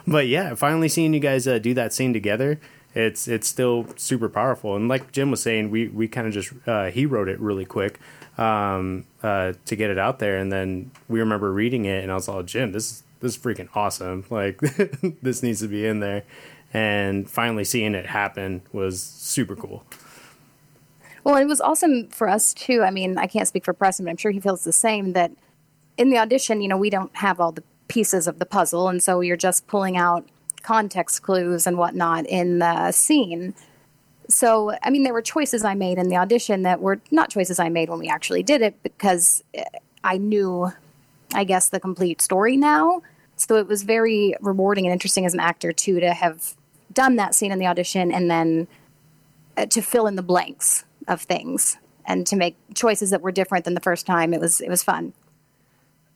but 0.06 0.26
yeah, 0.26 0.54
finally 0.54 0.88
seeing 0.88 1.14
you 1.14 1.20
guys 1.20 1.46
uh, 1.46 1.58
do 1.58 1.72
that 1.74 1.92
scene 1.92 2.12
together, 2.12 2.58
it's 2.94 3.28
it's 3.28 3.48
still 3.48 3.86
super 3.96 4.28
powerful. 4.28 4.76
And 4.76 4.88
like 4.88 5.12
Jim 5.12 5.30
was 5.30 5.42
saying, 5.42 5.70
we 5.70 5.88
we 5.88 6.08
kind 6.08 6.26
of 6.26 6.32
just 6.32 6.52
uh, 6.66 6.86
he 6.86 7.06
wrote 7.06 7.28
it 7.28 7.40
really 7.40 7.64
quick 7.64 7.98
um, 8.38 9.04
uh, 9.22 9.52
to 9.66 9.76
get 9.76 9.90
it 9.90 9.98
out 9.98 10.18
there, 10.18 10.38
and 10.38 10.52
then 10.52 10.90
we 11.08 11.20
remember 11.20 11.52
reading 11.52 11.84
it, 11.84 12.02
and 12.02 12.12
I 12.12 12.14
was 12.14 12.28
all, 12.28 12.42
Jim, 12.42 12.72
this 12.72 12.90
is 12.90 13.02
this 13.20 13.36
is 13.36 13.42
freaking 13.42 13.68
awesome. 13.74 14.24
Like 14.30 14.58
this 15.22 15.42
needs 15.42 15.60
to 15.60 15.68
be 15.68 15.86
in 15.86 16.00
there. 16.00 16.24
And 16.74 17.28
finally 17.28 17.64
seeing 17.64 17.94
it 17.94 18.06
happen 18.06 18.62
was 18.72 19.02
super 19.02 19.54
cool. 19.54 19.84
Well, 21.22 21.36
it 21.36 21.44
was 21.44 21.60
awesome 21.60 22.08
for 22.08 22.28
us 22.28 22.54
too. 22.54 22.82
I 22.82 22.90
mean, 22.90 23.18
I 23.18 23.26
can't 23.26 23.46
speak 23.46 23.64
for 23.64 23.74
Preston, 23.74 24.06
but 24.06 24.10
I'm 24.10 24.16
sure 24.16 24.30
he 24.30 24.40
feels 24.40 24.64
the 24.64 24.72
same. 24.72 25.12
That 25.12 25.32
in 25.96 26.10
the 26.10 26.18
audition, 26.18 26.60
you 26.62 26.68
know, 26.68 26.76
we 26.76 26.90
don't 26.90 27.14
have 27.16 27.40
all 27.40 27.52
the 27.52 27.62
pieces 27.88 28.26
of 28.26 28.38
the 28.38 28.46
puzzle, 28.46 28.88
and 28.88 29.02
so 29.02 29.20
you're 29.20 29.36
just 29.36 29.66
pulling 29.66 29.96
out 29.96 30.26
context 30.62 31.22
clues 31.22 31.66
and 31.66 31.78
whatnot 31.78 32.26
in 32.26 32.58
the 32.58 32.92
scene. 32.92 33.54
So, 34.28 34.72
I 34.82 34.90
mean, 34.90 35.02
there 35.02 35.12
were 35.12 35.22
choices 35.22 35.64
I 35.64 35.74
made 35.74 35.98
in 35.98 36.08
the 36.08 36.16
audition 36.16 36.62
that 36.62 36.80
were 36.80 37.00
not 37.10 37.30
choices 37.30 37.58
I 37.58 37.68
made 37.68 37.90
when 37.90 37.98
we 37.98 38.08
actually 38.08 38.42
did 38.42 38.62
it 38.62 38.82
because 38.82 39.42
eh, 39.54 39.64
I 40.04 40.16
knew, 40.18 40.72
I 41.34 41.44
guess, 41.44 41.68
the 41.68 41.80
complete 41.80 42.22
story 42.22 42.56
now. 42.56 43.02
So 43.36 43.56
it 43.56 43.66
was 43.66 43.82
very 43.82 44.34
rewarding 44.40 44.86
and 44.86 44.92
interesting 44.92 45.26
as 45.26 45.34
an 45.34 45.40
actor 45.40 45.72
too 45.72 46.00
to 46.00 46.12
have 46.12 46.54
done 46.92 47.16
that 47.16 47.34
scene 47.34 47.52
in 47.52 47.58
the 47.58 47.66
audition 47.66 48.12
and 48.12 48.30
then 48.30 48.68
uh, 49.56 49.66
to 49.66 49.82
fill 49.82 50.06
in 50.06 50.16
the 50.16 50.22
blanks 50.22 50.84
of 51.08 51.22
things 51.22 51.78
and 52.06 52.26
to 52.26 52.36
make 52.36 52.56
choices 52.74 53.10
that 53.10 53.20
were 53.20 53.32
different 53.32 53.64
than 53.64 53.74
the 53.74 53.80
first 53.80 54.06
time. 54.06 54.32
It 54.32 54.40
was 54.40 54.60
it 54.60 54.68
was 54.68 54.82
fun. 54.82 55.12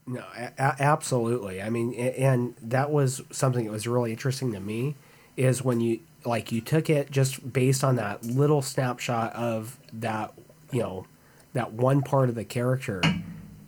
No, 0.07 0.21
a- 0.37 0.53
absolutely. 0.83 1.61
I 1.61 1.69
mean, 1.71 1.93
and 1.95 2.55
that 2.63 2.91
was 2.91 3.23
something 3.31 3.65
that 3.65 3.73
was 3.73 3.89
really 3.89 4.13
interesting 4.13 4.53
to 4.53 4.61
me 4.61 4.95
is 5.37 5.63
when 5.63 5.81
you 5.81 6.01
like 6.25 6.51
you 6.53 6.61
took 6.61 6.89
it 6.89 7.11
just 7.11 7.53
based 7.53 7.83
on 7.85 7.97
that 7.97 8.25
little 8.25 8.63
snapshot 8.63 9.33
of 9.35 9.79
that, 9.93 10.33
you 10.73 10.81
know, 10.81 11.07
that 11.55 11.73
one 11.73 12.03
part 12.03 12.29
of 12.29 12.35
the 12.35 12.45
character, 12.45 13.01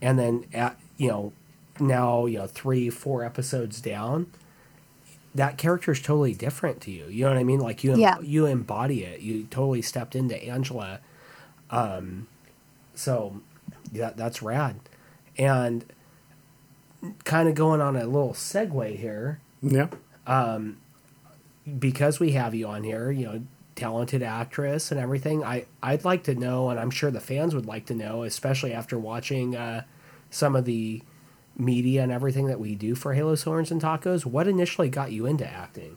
and 0.01 0.19
then 0.19 0.45
at 0.55 0.79
you 0.97 1.09
know 1.09 1.33
now 1.81 2.27
you 2.27 2.39
know 2.39 2.47
three 2.47 2.89
four 2.91 3.25
episodes 3.25 3.81
down, 3.81 4.31
that 5.35 5.59
character 5.59 5.93
is 5.93 6.01
totally 6.01 6.35
different 6.35 6.81
to 6.83 6.91
you. 6.91 7.07
You 7.07 7.25
know 7.25 7.31
what 7.31 7.39
I 7.39 7.45
mean? 7.45 7.61
Like 7.61 7.83
you 7.83 7.97
Yeah. 7.97 8.19
you 8.21 8.47
embody 8.47 9.03
it. 9.05 9.21
You 9.21 9.45
totally 9.51 9.83
stepped 9.83 10.15
into 10.15 10.41
Angela. 10.45 11.01
Um, 11.71 12.29
so 12.95 13.41
yeah, 13.93 14.11
that's 14.15 14.41
rad. 14.43 14.77
And 15.37 15.85
kind 17.25 17.49
of 17.49 17.55
going 17.55 17.81
on 17.81 17.97
a 17.97 18.05
little 18.07 18.33
segue 18.33 18.97
here 18.97 19.41
Yeah. 19.63 19.89
because 21.79 22.19
we 22.19 22.33
have 22.33 22.55
you 22.55 22.67
on 22.67 22.83
here, 22.85 23.11
you 23.11 23.27
know, 23.27 23.43
talented 23.75 24.23
actress 24.23 24.91
and 24.91 25.01
everything. 25.01 25.45
I 25.45 25.67
I'd 25.83 26.05
like 26.05 26.25
to 26.25 26.35
know, 26.35 26.71
and 26.71 26.81
I'm 26.81 26.91
sure 26.91 27.11
the 27.11 27.21
fans 27.21 27.55
would 27.55 27.67
like 27.67 27.87
to 27.87 27.95
know, 27.95 28.25
especially 28.25 28.73
after 28.73 28.99
watching 28.99 29.55
uh, 29.57 29.83
some 30.31 30.57
of 30.57 30.65
the 30.65 31.03
media 31.57 32.03
and 32.03 32.11
everything 32.13 32.47
that 32.47 32.59
we 32.61 32.75
do 32.75 32.95
for 32.95 33.15
Halo 33.15 33.37
Horns 33.37 33.71
and 33.71 33.81
Tacos, 33.81 34.25
what 34.27 34.47
initially 34.49 34.89
got 34.89 35.13
you 35.13 35.27
into 35.27 35.47
acting? 35.49 35.97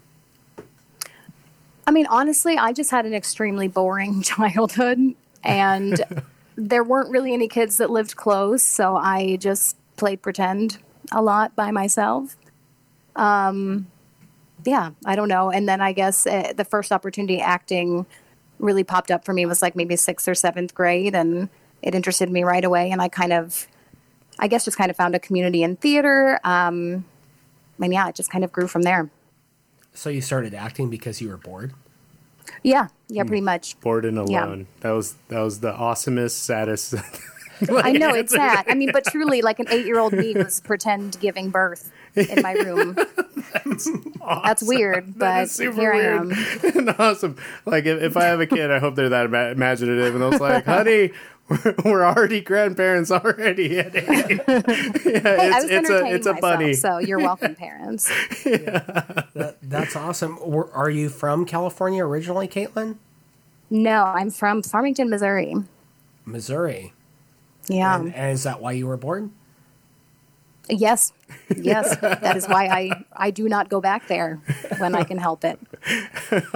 I 1.88 1.92
mean, 1.92 2.06
honestly, 2.08 2.58
I 2.58 2.74
just 2.74 2.92
had 2.92 3.06
an 3.06 3.14
extremely 3.14 3.68
boring 3.68 4.22
childhood, 4.24 5.16
and 5.44 6.04
there 6.56 6.84
weren't 6.84 7.10
really 7.10 7.34
any 7.34 7.48
kids 7.48 7.78
that 7.78 7.90
lived 7.90 8.16
close, 8.16 8.62
so 8.64 8.96
I 8.96 9.38
just 9.38 9.76
played 9.98 10.22
pretend 10.22 10.78
a 11.12 11.22
lot 11.22 11.56
by 11.56 11.72
myself. 11.72 12.36
Um, 13.16 13.88
yeah, 14.66 14.92
I 15.06 15.16
don't 15.16 15.28
know. 15.28 15.50
And 15.50 15.68
then 15.68 15.82
I 15.82 15.92
guess 15.92 16.26
uh, 16.28 16.54
the 16.56 16.66
first 16.66 16.92
opportunity 16.92 17.42
acting 17.42 18.06
really 18.60 18.84
popped 18.84 19.12
up 19.12 19.26
for 19.26 19.34
me 19.34 19.46
was 19.46 19.62
like 19.62 19.76
maybe 19.76 19.96
sixth 19.96 20.28
or 20.28 20.36
seventh 20.36 20.74
grade, 20.76 21.16
and 21.16 21.50
it 21.82 21.96
interested 21.96 22.30
me 22.30 22.44
right 22.44 22.64
away. 22.64 22.92
And 22.92 23.02
I 23.02 23.08
kind 23.08 23.34
of, 23.34 23.68
I 24.40 24.48
guess, 24.48 24.66
just 24.66 24.78
kind 24.78 24.92
of 24.92 24.98
found 24.98 25.16
a 25.16 25.20
community 25.20 25.64
in 25.64 25.76
theater. 25.78 26.40
Um, 26.44 27.06
and 27.80 27.92
yeah, 27.92 28.08
it 28.10 28.16
just 28.16 28.30
kind 28.32 28.44
of 28.44 28.52
grew 28.52 28.68
from 28.68 28.84
there. 28.84 29.10
So 29.94 30.10
you 30.10 30.22
started 30.22 30.54
acting 30.54 30.90
because 30.90 31.22
you 31.22 31.30
were 31.30 31.38
bored? 31.38 31.74
Yeah, 32.64 32.88
yeah, 33.08 33.24
pretty 33.24 33.42
much. 33.42 33.80
Bored 33.82 34.06
and 34.06 34.18
alone. 34.18 34.32
Yeah. 34.32 34.46
alone. 34.46 34.68
That 34.82 34.92
was 34.92 35.16
that 35.30 35.40
was 35.40 35.60
the 35.60 35.74
awesomest, 35.74 36.32
saddest. 36.32 36.94
I 37.84 37.92
know 37.94 38.14
it's 38.14 38.34
sad. 38.34 38.66
I 38.68 38.74
mean, 38.76 38.92
but 38.92 39.06
truly, 39.06 39.42
like 39.42 39.60
an 39.60 39.68
eight-year-old 39.70 40.14
me 40.14 40.34
was 40.34 40.60
pretend 40.62 41.20
giving 41.20 41.50
birth 41.50 41.92
in 42.16 42.42
my 42.42 42.54
room. 42.66 42.98
That's 44.44 44.64
weird, 44.64 45.18
but 45.18 45.26
That 45.26 45.44
is 45.44 45.52
super 45.52 45.82
here 45.82 45.94
weird 45.94 46.34
I 46.34 46.68
am. 46.70 46.78
and 46.78 46.96
awesome. 47.00 47.38
Like 47.66 47.86
if, 47.86 48.02
if 48.02 48.18
I 48.18 48.26
have 48.26 48.40
a 48.40 48.48
kid, 48.48 48.72
I 48.72 48.80
hope 48.80 48.96
they're 48.96 49.10
that 49.10 49.26
ima- 49.26 49.52
imaginative 49.52 50.16
and 50.16 50.24
I 50.24 50.28
was 50.28 50.40
like, 50.40 50.66
honey. 50.66 51.12
We're, 51.50 51.76
we're 51.84 52.06
already 52.06 52.40
grandparents 52.40 53.12
already. 53.12 53.68
yeah, 53.70 53.90
Hey, 53.90 54.40
I 54.48 55.58
it's, 55.58 55.64
was 55.64 55.72
it's 55.72 55.90
a 55.90 56.06
it's 56.06 56.26
a 56.26 56.34
myself, 56.34 56.40
bunny. 56.42 56.74
so 56.76 56.98
you're 57.00 57.20
welcome, 57.20 57.56
parents. 57.56 58.08
That, 58.46 59.58
that's 59.62 59.98
awesome. 59.98 60.38
Were, 60.50 60.72
are 60.72 60.90
you 60.90 61.10
from 61.10 61.46
California 61.46 62.06
originally, 62.06 62.48
Kaitlin? 62.48 62.96
No, 63.70 64.04
I'm 64.06 64.30
from 64.30 64.62
Farmington, 64.64 65.10
Missouri. 65.10 65.56
Missouri. 66.26 66.94
Yeah. 67.68 68.00
And, 68.00 68.14
and 68.14 68.34
is 68.34 68.44
that 68.44 68.62
why 68.62 68.74
you 68.74 68.88
were 68.88 68.98
born? 68.98 69.32
yes, 70.70 71.12
yes. 71.56 71.98
That 72.02 72.38
is 72.38 72.48
why 72.48 72.68
I 72.68 73.06
I 73.14 73.32
do 73.32 73.50
not 73.50 73.70
go 73.70 73.82
back 73.82 74.08
there 74.08 74.40
when 74.78 74.96
I 74.96 75.04
can 75.04 75.18
help 75.18 75.44
it. 75.44 75.60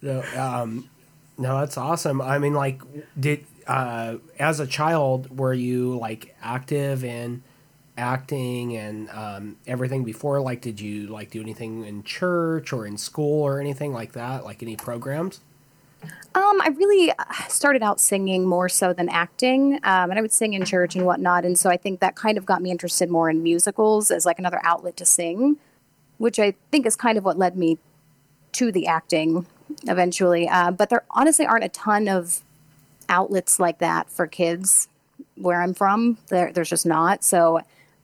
No, 0.00 0.22
um, 0.36 0.88
no, 1.36 1.58
that's 1.58 1.76
awesome. 1.76 2.20
I 2.20 2.38
mean, 2.38 2.54
like, 2.54 2.80
did 3.18 3.44
uh, 3.66 4.18
as 4.38 4.60
a 4.60 4.66
child 4.66 5.36
were 5.36 5.52
you 5.52 5.98
like 5.98 6.36
active 6.40 7.02
in 7.02 7.42
acting 7.96 8.76
and 8.76 9.10
um, 9.10 9.56
everything 9.66 10.04
before? 10.04 10.40
Like, 10.40 10.60
did 10.60 10.80
you 10.80 11.08
like 11.08 11.30
do 11.30 11.40
anything 11.40 11.84
in 11.84 12.04
church 12.04 12.72
or 12.72 12.86
in 12.86 12.96
school 12.96 13.42
or 13.42 13.60
anything 13.60 13.92
like 13.92 14.12
that? 14.12 14.44
Like 14.44 14.62
any 14.62 14.76
programs? 14.76 15.40
Um, 16.34 16.60
I 16.60 16.68
really 16.76 17.10
uh, 17.10 17.24
started 17.48 17.82
out 17.82 18.00
singing 18.00 18.46
more 18.46 18.68
so 18.68 18.92
than 18.92 19.08
acting, 19.08 19.74
um, 19.82 20.10
and 20.10 20.18
I 20.18 20.20
would 20.20 20.32
sing 20.32 20.54
in 20.54 20.64
church 20.64 20.94
and 20.94 21.04
whatnot. 21.04 21.44
And 21.44 21.58
so 21.58 21.70
I 21.70 21.76
think 21.76 22.00
that 22.00 22.14
kind 22.14 22.38
of 22.38 22.46
got 22.46 22.62
me 22.62 22.70
interested 22.70 23.10
more 23.10 23.28
in 23.28 23.42
musicals 23.42 24.10
as 24.10 24.24
like 24.24 24.38
another 24.38 24.60
outlet 24.62 24.96
to 24.98 25.04
sing, 25.04 25.56
which 26.18 26.38
I 26.38 26.54
think 26.70 26.86
is 26.86 26.96
kind 26.96 27.18
of 27.18 27.24
what 27.24 27.38
led 27.38 27.56
me 27.56 27.78
to 28.52 28.70
the 28.70 28.86
acting 28.86 29.46
eventually. 29.86 30.48
Uh, 30.48 30.70
but 30.70 30.90
there 30.90 31.04
honestly 31.10 31.46
aren't 31.46 31.64
a 31.64 31.70
ton 31.70 32.08
of 32.08 32.40
outlets 33.08 33.58
like 33.58 33.78
that 33.78 34.10
for 34.10 34.26
kids 34.26 34.88
where 35.34 35.62
I'm 35.62 35.74
from. 35.74 36.18
There, 36.28 36.52
there's 36.52 36.70
just 36.70 36.86
not. 36.86 37.24
So 37.24 37.60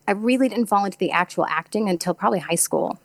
I 0.09 0.13
really 0.13 0.49
didn't 0.49 0.67
fall 0.67 0.85
into 0.85 0.99
the 0.99 1.11
actual 1.11 1.47
acting 1.47 1.89
until 1.89 2.15
probably 2.15 2.41
high 2.41 2.55
school. 2.55 2.99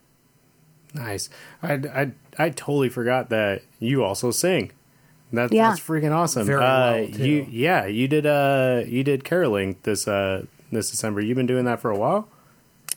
Nice. 0.94 1.30
I, 1.62 1.74
I, 1.74 2.12
I 2.38 2.50
totally 2.50 2.90
forgot 2.90 3.30
that 3.30 3.62
you 3.80 4.04
also 4.04 4.32
sing. 4.32 4.72
That, 5.32 5.52
Yeah. 5.52 5.70
That's 5.70 5.80
freaking 5.80 6.12
awesome. 6.12 6.46
Very 6.48 6.64
uh, 6.64 6.94
well, 6.94 7.08
too. 7.08 7.26
You, 7.26 7.48
yeah, 7.50 7.86
you 7.86 8.08
did. 8.08 8.26
Uh, 8.26 8.84
you 8.86 9.04
did 9.04 9.24
caroling 9.24 9.78
this 9.84 10.08
uh, 10.08 10.46
this 10.72 10.90
December. 10.92 11.22
You've 11.22 11.38
been 11.38 11.48
doing 11.48 11.66
that 11.66 11.80
for 11.80 11.92
a 11.92 11.98
while. 11.98 12.28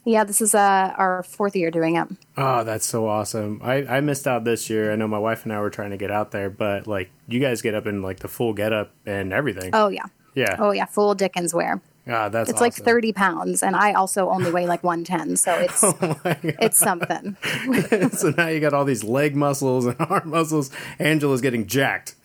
Yeah, 0.05 0.25
this 0.25 0.41
is 0.41 0.53
uh, 0.55 0.95
our 0.97 1.23
fourth 1.23 1.55
year 1.55 1.71
doing 1.71 1.97
it. 1.97 2.09
Oh, 2.37 2.65
that's 2.65 2.85
so 2.85 3.07
awesome. 3.07 3.61
I, 3.63 3.85
I 3.87 4.01
missed 4.01 4.27
out 4.27 4.43
this 4.43 4.69
year. 4.69 4.93
I 4.93 4.97
know 4.97 5.07
my 5.07 5.19
wife 5.19 5.45
and 5.45 5.53
I 5.53 5.61
were 5.61 5.71
trying 5.71 5.91
to 5.91 5.97
get 5.97 6.11
out 6.11 6.33
there, 6.33 6.51
but 6.51 6.89
like 6.89 7.11
you 7.29 7.39
guys 7.39 7.63
get 7.63 7.75
up 7.75 7.87
in 7.87 8.03
like 8.03 8.19
the 8.19 8.29
full 8.29 8.53
get 8.53 8.73
up 8.73 8.93
and 9.07 9.33
everything. 9.33 9.71
Oh 9.73 9.89
yeah. 9.89 10.07
yeah. 10.35 10.57
Oh 10.59 10.73
yeah, 10.73 10.87
full 10.87 11.15
Dickens 11.15 11.55
wear. 11.55 11.81
Ah, 12.09 12.29
that's 12.29 12.51
It's 12.51 12.61
like 12.61 12.75
30 12.75 13.13
pounds, 13.13 13.63
and 13.63 13.77
I 13.77 13.93
also 13.93 14.29
only 14.29 14.51
weigh 14.51 14.67
like 14.67 14.83
110, 14.83 15.37
so 15.37 15.55
it's 15.59 15.83
Oh 15.85 15.95
it's 16.43 16.79
something. 16.79 17.37
so 18.13 18.31
now 18.37 18.49
you 18.49 18.59
got 18.61 18.75
all 18.75 18.85
these 18.85 19.05
leg 19.05 19.37
muscles 19.37 19.87
and 19.87 19.97
arm 20.01 20.31
muscles. 20.31 20.71
Angela's 20.99 21.41
getting 21.41 21.67
jacked. 21.67 22.17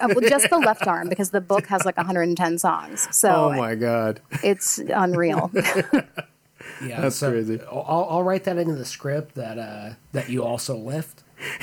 Uh, 0.00 0.08
well, 0.14 0.28
just 0.28 0.50
the 0.50 0.58
left 0.58 0.86
arm 0.86 1.08
because 1.08 1.30
the 1.30 1.40
book 1.40 1.66
has 1.68 1.84
like 1.86 1.96
110 1.96 2.58
songs, 2.58 3.08
so 3.16 3.30
Oh 3.30 3.52
my 3.56 3.74
god. 3.76 4.20
it's 4.42 4.78
unreal. 4.78 5.50
Yeah, 6.84 7.00
That's 7.00 7.18
crazy. 7.18 7.60
I'll, 7.70 8.06
I'll 8.10 8.22
write 8.22 8.44
that 8.44 8.56
into 8.58 8.74
the 8.74 8.84
script 8.84 9.34
that 9.34 9.58
uh, 9.58 9.94
that 10.12 10.28
you 10.30 10.42
also 10.44 10.76
lift. 10.76 11.22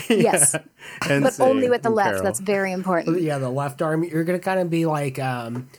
yes, 0.10 0.56
And 1.10 1.24
but 1.24 1.34
sing 1.34 1.46
only 1.48 1.70
with 1.70 1.82
the 1.84 1.90
left. 1.90 2.10
carol. 2.10 2.24
That's 2.24 2.40
very 2.40 2.72
important. 2.72 3.22
Yeah, 3.22 3.38
the 3.40 3.50
left 3.50 3.82
arm. 3.82 4.04
You're 4.04 4.24
gonna 4.24 4.40
kind 4.40 4.60
of 4.60 4.70
be 4.70 4.86
like 4.86 5.18
um, 5.20 5.70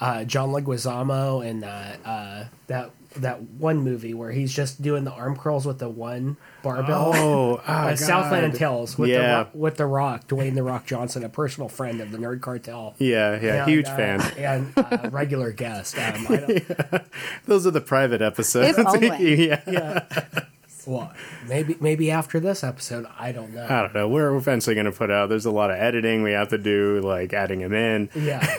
uh, 0.00 0.24
John 0.24 0.50
Leguizamo 0.50 1.44
in 1.44 1.64
uh, 1.64 1.96
uh, 2.04 2.44
that 2.66 2.90
that 3.16 3.40
one 3.42 3.78
movie 3.78 4.12
where 4.12 4.32
he's 4.32 4.52
just 4.52 4.82
doing 4.82 5.04
the 5.04 5.12
arm 5.12 5.36
curls 5.36 5.64
with 5.66 5.78
the 5.78 5.88
one 5.88 6.36
barbell. 6.64 7.12
Oh, 7.14 7.18
oh 7.18 7.54
Uh, 7.66 7.90
God. 7.90 7.98
Southland 8.00 8.54
Tales 8.56 8.98
with 8.98 9.08
the 9.08 9.14
Yeah. 9.14 9.36
Rock, 9.36 9.50
with 9.54 9.76
the 9.76 9.86
Rock, 9.86 10.26
Dwayne 10.26 10.56
the 10.56 10.64
Rock 10.64 10.84
Johnson, 10.84 11.22
a 11.22 11.28
personal 11.28 11.68
friend 11.68 12.00
of 12.00 12.10
the 12.10 12.18
Nerd 12.18 12.40
Cartel. 12.40 12.94
Yeah, 12.98 13.38
yeah, 13.40 13.62
And, 13.62 13.70
huge 13.70 13.86
uh, 13.86 13.96
fan. 13.96 14.20
and 14.36 14.72
uh, 14.76 15.10
regular 15.12 15.52
guest. 15.52 15.96
Um, 15.96 16.26
I 16.28 16.36
don't, 16.38 17.02
Those 17.46 17.64
are 17.68 17.70
the 17.70 17.80
private 17.80 18.20
episodes. 18.20 18.76
If 18.78 18.84
only. 18.84 19.46
yeah. 19.48 19.60
yeah. 19.64 20.40
Well, 20.86 21.12
maybe 21.48 21.76
maybe 21.80 22.10
after 22.10 22.40
this 22.40 22.62
episode, 22.64 23.06
I 23.18 23.32
don't 23.32 23.54
know. 23.54 23.64
I 23.64 23.80
don't 23.82 23.94
know. 23.94 24.08
We're 24.08 24.34
eventually 24.36 24.74
going 24.74 24.86
to 24.86 24.92
put 24.92 25.10
out. 25.10 25.28
There's 25.28 25.46
a 25.46 25.50
lot 25.50 25.70
of 25.70 25.76
editing 25.78 26.22
we 26.22 26.32
have 26.32 26.48
to 26.48 26.58
do, 26.58 27.00
like 27.00 27.32
adding 27.32 27.60
him 27.60 27.72
in. 27.72 28.10
yeah, 28.14 28.44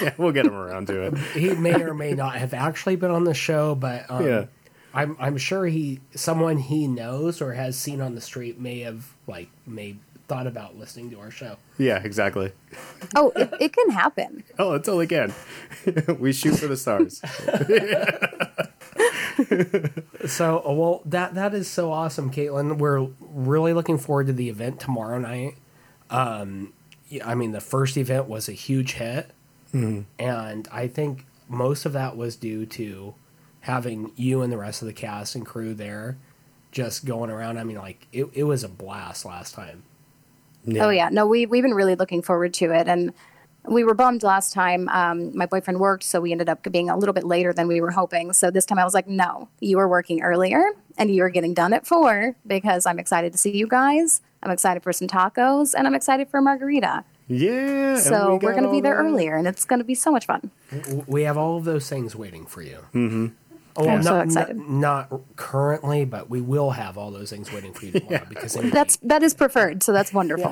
Yeah, 0.00 0.14
we'll 0.18 0.32
get 0.32 0.46
him 0.46 0.54
around 0.54 0.86
to 0.88 1.02
it. 1.02 1.18
he 1.34 1.54
may 1.54 1.82
or 1.82 1.94
may 1.94 2.12
not 2.12 2.36
have 2.36 2.54
actually 2.54 2.96
been 2.96 3.10
on 3.10 3.24
the 3.24 3.34
show, 3.34 3.74
but 3.74 4.10
um, 4.10 4.26
Yeah. 4.26 4.44
I'm 4.94 5.14
I'm 5.20 5.36
sure 5.36 5.66
he 5.66 6.00
someone 6.14 6.56
he 6.56 6.86
knows 6.88 7.42
or 7.42 7.52
has 7.52 7.76
seen 7.76 8.00
on 8.00 8.14
the 8.14 8.20
street 8.22 8.58
may 8.58 8.80
have 8.80 9.12
like 9.26 9.50
may 9.66 9.96
thought 10.26 10.46
about 10.46 10.76
listening 10.76 11.10
to 11.10 11.20
our 11.20 11.30
show. 11.30 11.56
Yeah, 11.78 12.00
exactly. 12.02 12.50
Oh, 13.14 13.30
it, 13.36 13.52
it 13.60 13.72
can 13.74 13.90
happen. 13.90 14.42
Oh, 14.58 14.72
it 14.72 14.84
totally 14.84 15.06
can. 15.06 15.32
we 16.18 16.32
shoot 16.32 16.56
for 16.58 16.66
the 16.66 16.76
stars. 16.76 17.20
So, 20.26 20.62
uh, 20.66 20.72
well, 20.72 21.02
that 21.04 21.34
that 21.34 21.54
is 21.54 21.68
so 21.68 21.92
awesome, 21.92 22.30
Kaitlin. 22.30 22.78
We're 22.78 23.06
really 23.20 23.72
looking 23.72 23.98
forward 23.98 24.26
to 24.28 24.32
the 24.32 24.48
event 24.48 24.80
tomorrow 24.80 25.18
night. 25.18 25.56
Um, 26.10 26.72
I 27.24 27.34
mean, 27.34 27.52
the 27.52 27.60
first 27.60 27.96
event 27.96 28.28
was 28.28 28.48
a 28.48 28.52
huge 28.52 28.94
hit, 28.94 29.30
and 30.18 30.68
I 30.72 30.88
think 30.88 31.26
most 31.48 31.86
of 31.86 31.92
that 31.92 32.16
was 32.16 32.36
due 32.36 32.66
to 32.66 33.14
having 33.60 34.12
you 34.16 34.42
and 34.42 34.52
the 34.52 34.56
rest 34.58 34.82
of 34.82 34.86
the 34.86 34.92
cast 34.94 35.34
and 35.34 35.44
crew 35.44 35.74
there, 35.74 36.16
just 36.72 37.04
going 37.04 37.30
around. 37.30 37.58
I 37.58 37.64
mean, 37.64 37.76
like 37.76 38.06
it, 38.12 38.26
it 38.34 38.44
was 38.44 38.64
a 38.64 38.68
blast 38.68 39.24
last 39.24 39.54
time. 39.54 39.82
Oh 40.68 40.90
yeah, 40.90 41.08
no, 41.10 41.26
we 41.26 41.46
we've 41.46 41.62
been 41.62 41.74
really 41.74 41.94
looking 41.94 42.22
forward 42.22 42.52
to 42.54 42.72
it, 42.72 42.88
and 42.88 43.12
we 43.68 43.84
were 43.84 43.94
bummed 43.94 44.22
last 44.22 44.52
time. 44.52 44.88
Um, 44.88 45.36
my 45.36 45.46
boyfriend 45.46 45.80
worked, 45.80 46.04
so 46.04 46.20
we 46.20 46.32
ended 46.32 46.48
up 46.48 46.62
being 46.70 46.90
a 46.90 46.96
little 46.96 47.12
bit 47.12 47.24
later 47.24 47.52
than 47.52 47.68
we 47.68 47.80
were 47.80 47.90
hoping. 47.90 48.32
So 48.32 48.50
this 48.50 48.66
time 48.66 48.78
I 48.78 48.84
was 48.84 48.94
like, 48.94 49.08
no, 49.08 49.48
you 49.60 49.76
were 49.76 49.88
working 49.88 50.22
earlier, 50.22 50.72
and 50.96 51.14
you 51.14 51.22
are 51.22 51.30
getting 51.30 51.54
done 51.54 51.72
at 51.72 51.86
four 51.86 52.36
because 52.46 52.86
I'm 52.86 52.98
excited 52.98 53.32
to 53.32 53.38
see 53.38 53.56
you 53.56 53.66
guys. 53.66 54.20
I'm 54.42 54.50
excited 54.50 54.82
for 54.82 54.92
some 54.92 55.08
tacos, 55.08 55.74
and 55.76 55.86
I'm 55.86 55.94
excited 55.94 56.28
for 56.28 56.38
a 56.38 56.42
margarita. 56.42 57.04
Yeah. 57.28 57.98
So 57.98 58.34
we 58.34 58.38
we 58.38 58.46
are 58.46 58.52
going 58.52 58.64
to 58.64 58.70
be 58.70 58.80
there 58.80 58.96
that. 58.96 59.02
earlier, 59.02 59.36
and 59.36 59.48
it's 59.48 59.64
going 59.64 59.80
to 59.80 59.84
be 59.84 59.94
so 59.94 60.12
much 60.12 60.26
fun. 60.26 60.50
We 61.06 61.22
have 61.22 61.36
all 61.36 61.56
of 61.56 61.64
those 61.64 61.88
things 61.88 62.14
waiting 62.14 62.46
for 62.46 62.62
you. 62.62 62.78
Mm-hmm. 62.94 63.26
Oh, 63.78 63.88
I'm 63.88 64.00
not, 64.00 64.04
so 64.04 64.20
excited. 64.40 64.56
Not, 64.56 65.20
currently, 65.36 66.04
but 66.04 66.28
we 66.30 66.40
will 66.40 66.70
have 66.70 66.96
all 66.98 67.10
those 67.10 67.30
things 67.30 67.52
waiting 67.52 67.72
for 67.72 67.86
you 67.86 67.92
tomorrow 68.00 68.24
because 68.28 68.54
they- 68.54 68.70
That's 68.70 68.96
that 68.98 69.22
is 69.22 69.34
preferred, 69.34 69.82
so 69.82 69.92
that's 69.92 70.12
wonderful. 70.12 70.50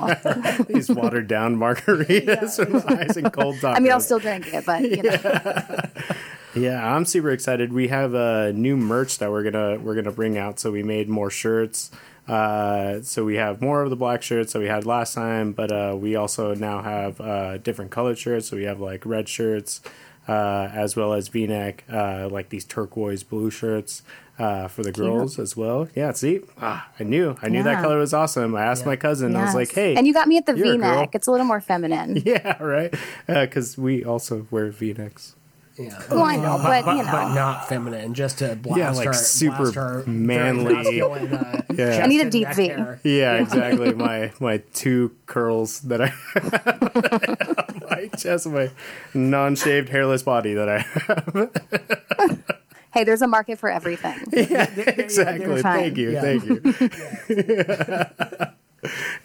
These 0.69 0.90
watered 0.90 1.26
down 1.28 1.57
margaritas 1.64 2.59
with 2.73 2.90
ice 2.90 3.16
and 3.16 3.33
cold 3.33 3.57
tacos. 3.57 3.76
I 3.76 3.81
mean, 3.81 3.93
I'll 3.93 4.00
still 4.00 4.19
drink 4.19 4.52
it, 4.52 4.64
but 4.66 4.83
you 4.83 5.02
know, 5.02 5.81
Yeah, 6.57 6.95
I'm 6.95 7.04
super 7.04 7.31
excited. 7.31 7.73
We 7.73 7.88
have 7.88 8.14
a 8.14 8.52
new 8.52 8.76
merch 8.76 9.19
that 9.19 9.31
we're 9.31 9.43
gonna 9.43 9.78
we're 9.81 9.97
gonna 9.97 10.12
bring 10.12 10.38
out. 10.38 10.61
So 10.61 10.71
we 10.71 10.83
made 10.85 11.09
more 11.09 11.31
shirts. 11.31 11.90
Uh, 12.28 13.02
so 13.02 13.25
we 13.25 13.35
have 13.35 13.61
more 13.61 13.83
of 13.83 13.90
the 13.90 13.97
black 13.97 14.23
shirts 14.23 14.52
that 14.54 14.59
we 14.61 14.66
had 14.66 14.87
last 14.87 15.14
time, 15.14 15.52
but 15.52 15.71
uh, 15.73 15.95
we 15.99 16.16
also 16.16 16.54
now 16.54 16.81
have 16.81 17.21
uh, 17.21 17.59
different 17.59 17.90
colored 17.90 18.16
shirts. 18.19 18.49
So 18.49 18.57
we 18.57 18.64
have 18.64 18.81
like 18.81 19.04
red 19.04 19.28
shirts, 19.28 19.81
uh, 20.28 20.69
as 20.73 20.97
well 20.97 21.12
as 21.12 21.28
V-neck, 21.28 21.85
uh, 21.93 22.28
like 22.31 22.49
these 22.49 22.64
turquoise 22.64 23.23
blue 23.23 23.50
shirts 23.50 24.02
uh, 24.38 24.66
for 24.69 24.83
the 24.83 24.90
girls 24.93 25.38
as 25.38 25.57
well. 25.57 25.87
Yeah, 25.95 26.11
see, 26.12 26.40
ah, 26.61 26.88
I 26.99 27.04
knew, 27.04 27.37
I 27.43 27.49
knew 27.49 27.62
that 27.62 27.83
color 27.83 27.99
was 27.99 28.12
awesome. 28.12 28.54
I 28.57 28.64
asked 28.64 28.83
Yeah. 28.83 28.88
my 28.88 28.97
cousin, 28.97 29.37
I 29.37 29.45
was 29.45 29.54
like, 29.54 29.71
"Hey," 29.73 29.95
and 29.95 30.07
you 30.07 30.12
got 30.12 30.26
me 30.26 30.37
at 30.38 30.47
the 30.47 30.57
you're 30.57 30.75
a 30.75 30.78
girl. 30.78 30.90
V-neck. 30.95 31.14
It's 31.14 31.26
a 31.26 31.31
little 31.31 31.47
more 31.47 31.61
feminine. 31.61 32.16
yeah, 32.25 32.61
right, 32.62 32.93
because 33.26 33.78
we 33.78 34.04
also 34.04 34.47
wear 34.50 34.71
V-necks. 34.71 35.37
Yeah. 35.76 36.00
Well, 36.09 36.23
I 36.23 36.37
know, 36.37 36.57
but, 36.62 36.85
but, 36.85 36.97
you 36.97 37.02
know, 37.02 37.11
but 37.11 37.35
not 37.35 37.69
feminine, 37.69 38.14
just 38.14 38.38
to 38.38 38.54
blast 38.54 38.78
Yeah, 38.78 38.90
like 38.93 39.09
our, 39.09 39.12
super 39.12 39.57
blast 39.73 39.76
our 39.76 40.04
manly. 40.07 40.73
masculine, 40.73 41.33
uh, 41.35 41.62
Yeah. 41.75 42.00
I 42.02 42.07
need 42.07 42.21
a 42.21 42.31
deep 42.31 42.49
V. 42.54 42.69
hair. 42.69 43.00
Yeah, 43.02 43.35
exactly. 43.43 43.93
my 44.09 44.33
my 44.38 44.59
two 44.73 45.16
curls 45.26 45.81
that 45.81 46.00
I 46.00 46.12
have 48.12 48.46
on 48.46 48.52
my 48.52 48.64
my 48.64 48.70
non-shaved 49.14 49.88
hairless 49.88 50.23
body 50.23 50.54
that 50.54 50.68
I 50.68 50.78
have. 50.78 52.42
hey, 52.92 53.04
there's 53.04 53.23
a 53.23 53.26
market 53.28 53.58
for 53.58 53.68
everything. 53.70 54.20
Yeah, 54.32 54.70
exactly. 54.76 55.62
fine. 55.62 55.80
Thank 55.80 55.96
you. 55.96 56.11
Yeah. 56.12 56.20
Thank 56.20 56.44
you. 56.44 56.61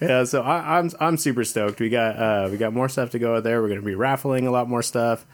yeah, 0.00 0.24
so 0.24 0.42
I, 0.42 0.78
I'm 0.78 0.90
I'm 1.00 1.16
super 1.16 1.44
stoked. 1.44 1.80
We 1.80 1.88
got 1.90 2.16
uh, 2.16 2.48
we 2.50 2.56
got 2.56 2.72
more 2.72 2.88
stuff 2.88 3.10
to 3.10 3.18
go 3.18 3.36
out 3.36 3.44
there. 3.44 3.60
We're 3.60 3.68
going 3.68 3.80
to 3.80 3.86
be 3.86 3.94
raffling 3.94 4.46
a 4.46 4.50
lot 4.50 4.68
more 4.68 4.82
stuff. 4.82 5.26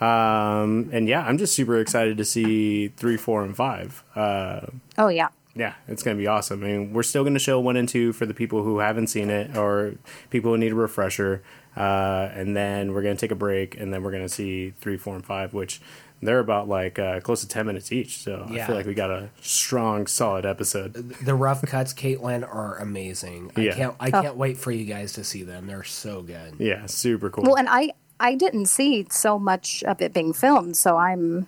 Um, 0.00 0.90
and 0.92 1.08
yeah, 1.08 1.24
I'm 1.24 1.38
just 1.38 1.54
super 1.54 1.78
excited 1.78 2.16
to 2.18 2.24
see 2.24 2.88
three, 2.88 3.16
four, 3.16 3.44
and 3.44 3.56
five. 3.56 4.02
Uh, 4.14 4.66
Oh 4.98 5.08
yeah. 5.08 5.28
Yeah, 5.56 5.74
it's 5.86 6.02
going 6.02 6.16
to 6.16 6.20
be 6.20 6.26
awesome. 6.26 6.64
I 6.64 6.66
mean, 6.66 6.92
we're 6.92 7.02
still 7.04 7.22
going 7.22 7.34
to 7.34 7.40
show 7.40 7.60
one 7.60 7.76
and 7.76 7.88
two 7.88 8.12
for 8.12 8.26
the 8.26 8.34
people 8.34 8.62
who 8.64 8.78
haven't 8.78 9.06
seen 9.06 9.30
it 9.30 9.56
or 9.56 9.94
people 10.30 10.50
who 10.52 10.58
need 10.58 10.72
a 10.72 10.74
refresher. 10.74 11.42
Uh, 11.76 12.28
and 12.34 12.56
then 12.56 12.92
we're 12.92 13.02
going 13.02 13.16
to 13.16 13.20
take 13.20 13.30
a 13.32 13.36
break, 13.36 13.78
and 13.80 13.92
then 13.92 14.02
we're 14.02 14.10
going 14.12 14.22
to 14.22 14.28
see 14.28 14.70
three, 14.80 14.96
four, 14.96 15.14
and 15.16 15.24
five, 15.24 15.52
which 15.54 15.80
they're 16.22 16.38
about 16.38 16.68
like 16.68 16.98
uh, 16.98 17.20
close 17.20 17.40
to 17.42 17.48
10 17.48 17.66
minutes 17.66 17.92
each. 17.92 18.18
So 18.18 18.46
I 18.48 18.64
feel 18.64 18.76
like 18.76 18.86
we 18.86 18.94
got 18.94 19.10
a 19.10 19.28
strong, 19.42 20.06
solid 20.06 20.46
episode. 20.46 20.92
The 20.94 21.34
rough 21.34 21.62
cuts, 21.62 21.92
Kaitlin, 21.92 22.42
are 22.42 22.78
amazing. 22.78 23.50
I 23.56 23.60
Yeah. 23.60 23.74
can't 23.74 23.94
I 24.00 24.10
can't 24.10 24.36
wait 24.36 24.56
for 24.56 24.70
you 24.70 24.84
guys 24.84 25.12
to 25.14 25.24
see 25.24 25.42
them. 25.42 25.66
They're 25.66 25.84
so 25.84 26.22
good. 26.22 26.54
Yeah, 26.58 26.86
super 26.86 27.28
cool. 27.30 27.44
Well, 27.44 27.56
and 27.56 27.68
I 27.68 27.90
I 28.20 28.36
didn't 28.36 28.66
see 28.66 29.06
so 29.10 29.38
much 29.38 29.82
of 29.84 30.00
it 30.00 30.14
being 30.14 30.32
filmed, 30.32 30.76
so 30.76 30.96
I'm 30.96 31.46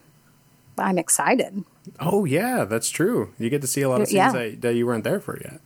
I'm 0.78 0.98
excited. 0.98 1.64
oh, 2.00 2.24
yeah, 2.24 2.64
that's 2.64 2.90
true. 2.90 3.32
You 3.38 3.48
get 3.50 3.60
to 3.62 3.66
see 3.66 3.82
a 3.82 3.88
lot 3.88 4.00
of 4.00 4.08
scenes 4.08 4.16
Yeah. 4.16 4.32
that, 4.32 4.60
that 4.62 4.74
you 4.74 4.86
weren't 4.86 5.04
there 5.04 5.20
for 5.20 5.38
yet. 5.42 5.60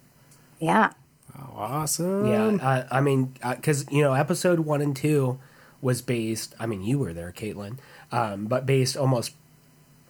Yeah. 0.58 0.92
Oh, 1.38 1.52
awesome. 1.56 2.26
Yeah, 2.26 2.46
uh, 2.62 2.86
I 2.90 3.00
mean, 3.00 3.34
because 3.42 3.86
you 3.90 4.02
know, 4.02 4.12
episode 4.12 4.60
one 4.60 4.82
and 4.82 4.94
two 4.94 5.38
was 5.80 6.02
based. 6.02 6.54
I 6.60 6.66
mean, 6.66 6.82
you 6.82 6.98
were 6.98 7.12
there, 7.14 7.32
Kaitlin, 7.32 7.78
um, 8.12 8.44
but 8.46 8.66
based 8.66 8.96
almost, 8.96 9.32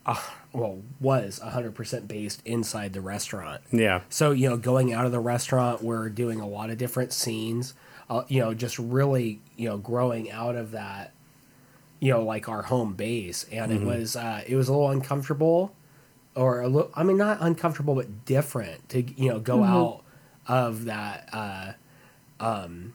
uh, 0.06 0.20
well, 0.52 0.80
was 1.00 1.38
hundred 1.38 1.74
percent 1.76 2.08
based 2.08 2.42
inside 2.44 2.94
the 2.94 3.00
restaurant. 3.00 3.60
Yeah. 3.70 4.00
So 4.08 4.32
you 4.32 4.48
know, 4.48 4.56
going 4.56 4.92
out 4.92 5.06
of 5.06 5.12
the 5.12 5.20
restaurant, 5.20 5.84
we're 5.84 6.08
doing 6.08 6.40
a 6.40 6.48
lot 6.48 6.70
of 6.70 6.78
different 6.78 7.12
scenes. 7.12 7.74
Uh, 8.08 8.24
you 8.26 8.40
know, 8.40 8.52
just 8.52 8.76
really 8.80 9.40
you 9.56 9.68
know 9.68 9.76
growing 9.78 10.32
out 10.32 10.56
of 10.56 10.72
that. 10.72 11.12
You 12.00 12.12
know, 12.14 12.22
like 12.24 12.48
our 12.48 12.62
home 12.62 12.94
base, 12.94 13.44
and 13.52 13.70
it 13.70 13.82
was 13.82 14.16
uh, 14.16 14.42
it 14.46 14.56
was 14.56 14.68
a 14.68 14.72
little 14.72 14.88
uncomfortable, 14.90 15.74
or 16.34 16.60
a 16.62 16.66
little. 16.68 16.90
I 16.94 17.02
mean, 17.02 17.18
not 17.18 17.38
uncomfortable, 17.40 17.94
but 17.94 18.24
different 18.24 18.88
to 18.90 19.02
you 19.02 19.28
know 19.30 19.38
go 19.38 19.62
out 19.62 20.02
of 20.48 20.86
that. 20.86 21.28
Uh, 21.32 21.72
um, 22.38 22.94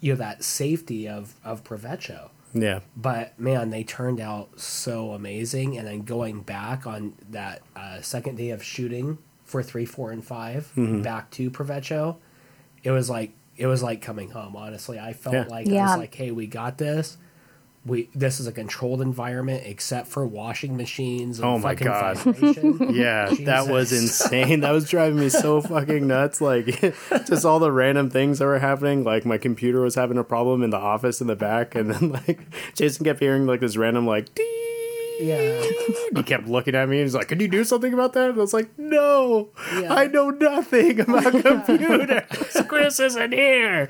you 0.00 0.12
know 0.12 0.18
that 0.18 0.44
safety 0.44 1.08
of 1.08 1.34
of 1.42 1.64
Provecho 1.64 2.28
Yeah. 2.52 2.80
but 2.96 3.38
man, 3.40 3.70
they 3.70 3.82
turned 3.84 4.20
out 4.20 4.60
so 4.60 5.12
amazing. 5.12 5.78
And 5.78 5.86
then 5.86 6.02
going 6.02 6.42
back 6.42 6.86
on 6.86 7.14
that 7.30 7.62
uh, 7.74 8.02
second 8.02 8.36
day 8.36 8.50
of 8.50 8.62
shooting 8.62 9.16
for 9.44 9.62
three, 9.62 9.86
four, 9.86 10.10
and 10.10 10.22
5 10.24 10.72
Mm-hmm. 10.76 11.00
back 11.02 11.30
to 11.32 11.50
Provecho, 11.50 12.16
it 12.82 12.90
was 12.90 13.08
like 13.08 13.32
it 13.56 13.66
was 13.66 13.82
like 13.82 14.02
coming 14.02 14.30
home. 14.30 14.54
Honestly, 14.56 14.98
I 14.98 15.14
felt 15.14 15.34
Yeah. 15.34 15.46
like 15.48 15.68
I 15.68 15.82
was 15.84 15.96
like, 15.96 16.14
"Hey, 16.14 16.30
we 16.30 16.46
got 16.46 16.76
this. 16.76 17.16
We 17.86 18.08
this 18.14 18.40
is 18.40 18.46
a 18.46 18.52
controlled 18.52 19.02
environment, 19.02 19.62
except 19.66 20.08
for 20.08 20.26
washing 20.26 20.76
machines 20.76 21.38
and 21.38 21.46
Oh 21.46 21.58
my 21.58 21.74
fucking 21.74 21.86
God. 21.86 22.16
vibration." 22.16 22.94
Yeah, 22.94 23.28
that 23.40 23.68
was 23.68 23.92
insane. 23.92 24.60
That 24.60 24.70
was 24.70 24.88
driving 24.88 25.20
me 25.20 25.28
so 25.28 25.60
fucking 25.60 26.06
nuts. 26.06 26.40
Like, 26.40 26.66
just 27.26 27.44
all 27.44 27.58
the 27.58 27.70
random 27.72 28.08
things 28.08 28.38
that 28.38 28.46
were 28.46 28.58
happening. 28.58 29.04
Like, 29.04 29.26
my 29.26 29.36
computer 29.36 29.80
was 29.82 29.94
having 29.96 30.16
a 30.16 30.24
problem 30.24 30.62
in 30.62 30.70
the 30.70 30.78
office 30.78 31.20
in 31.20 31.26
the 31.26 31.36
back, 31.36 31.74
and 31.74 31.90
then 31.90 32.12
like 32.12 32.40
Jason 32.74 33.04
kept 33.04 33.20
hearing 33.20 33.46
like 33.46 33.60
this 33.60 33.76
random 33.76 34.06
like. 34.06 34.34
Dee! 34.34 34.60
yeah, 35.20 35.62
He 36.12 36.22
kept 36.24 36.48
looking 36.48 36.74
at 36.74 36.88
me 36.88 36.96
and 36.98 37.04
he's 37.04 37.14
like, 37.14 37.28
"Can 37.28 37.38
you 37.38 37.46
do 37.46 37.62
something 37.62 37.94
about 37.94 38.14
that?" 38.14 38.30
And 38.30 38.38
I 38.38 38.40
was 38.40 38.52
like, 38.52 38.76
"No, 38.76 39.50
Yeah. 39.78 39.94
I 39.94 40.06
know 40.08 40.30
nothing 40.30 40.98
about 41.00 41.32
computers. 41.40 42.62
Chris 42.66 42.98
isn't 42.98 43.32
here." 43.32 43.86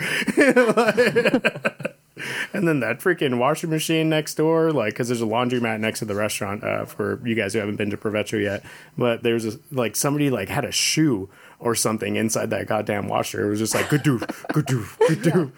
and 2.53 2.67
then 2.69 2.81
that 2.81 3.01
freaking 3.01 3.39
washing 3.39 3.71
machine 3.71 4.09
next 4.09 4.35
door, 4.35 4.73
like, 4.73 4.93
because 4.95 5.09
there's 5.09 5.23
a 5.23 5.27
laundromat 5.27 5.81
next 5.81 5.99
to 6.01 6.05
the 6.05 6.15
restaurant. 6.15 6.63
Uh, 6.65 6.85
for 6.85 7.21
you 7.27 7.35
guys 7.35 7.53
who 7.53 7.59
haven't 7.59 7.77
been 7.77 7.91
to 7.91 7.97
Provecho 7.97 8.43
yet, 8.43 8.65
but 8.99 9.23
there's 9.23 9.45
a, 9.45 9.59
like 9.71 9.97
somebody 9.97 10.31
like 10.31 10.49
had 10.49 10.65
a 10.65 10.73
shoe 10.73 11.29
or 11.59 11.75
something 11.75 12.17
inside 12.17 12.51
that 12.51 12.67
goddamn 12.67 13.09
washer. 13.09 13.47
It 13.47 13.51
was 13.51 13.59
just 13.59 13.75
like 13.75 13.89
good 13.89 14.03
do, 14.03 14.21
good 14.53 14.67
good 14.67 15.53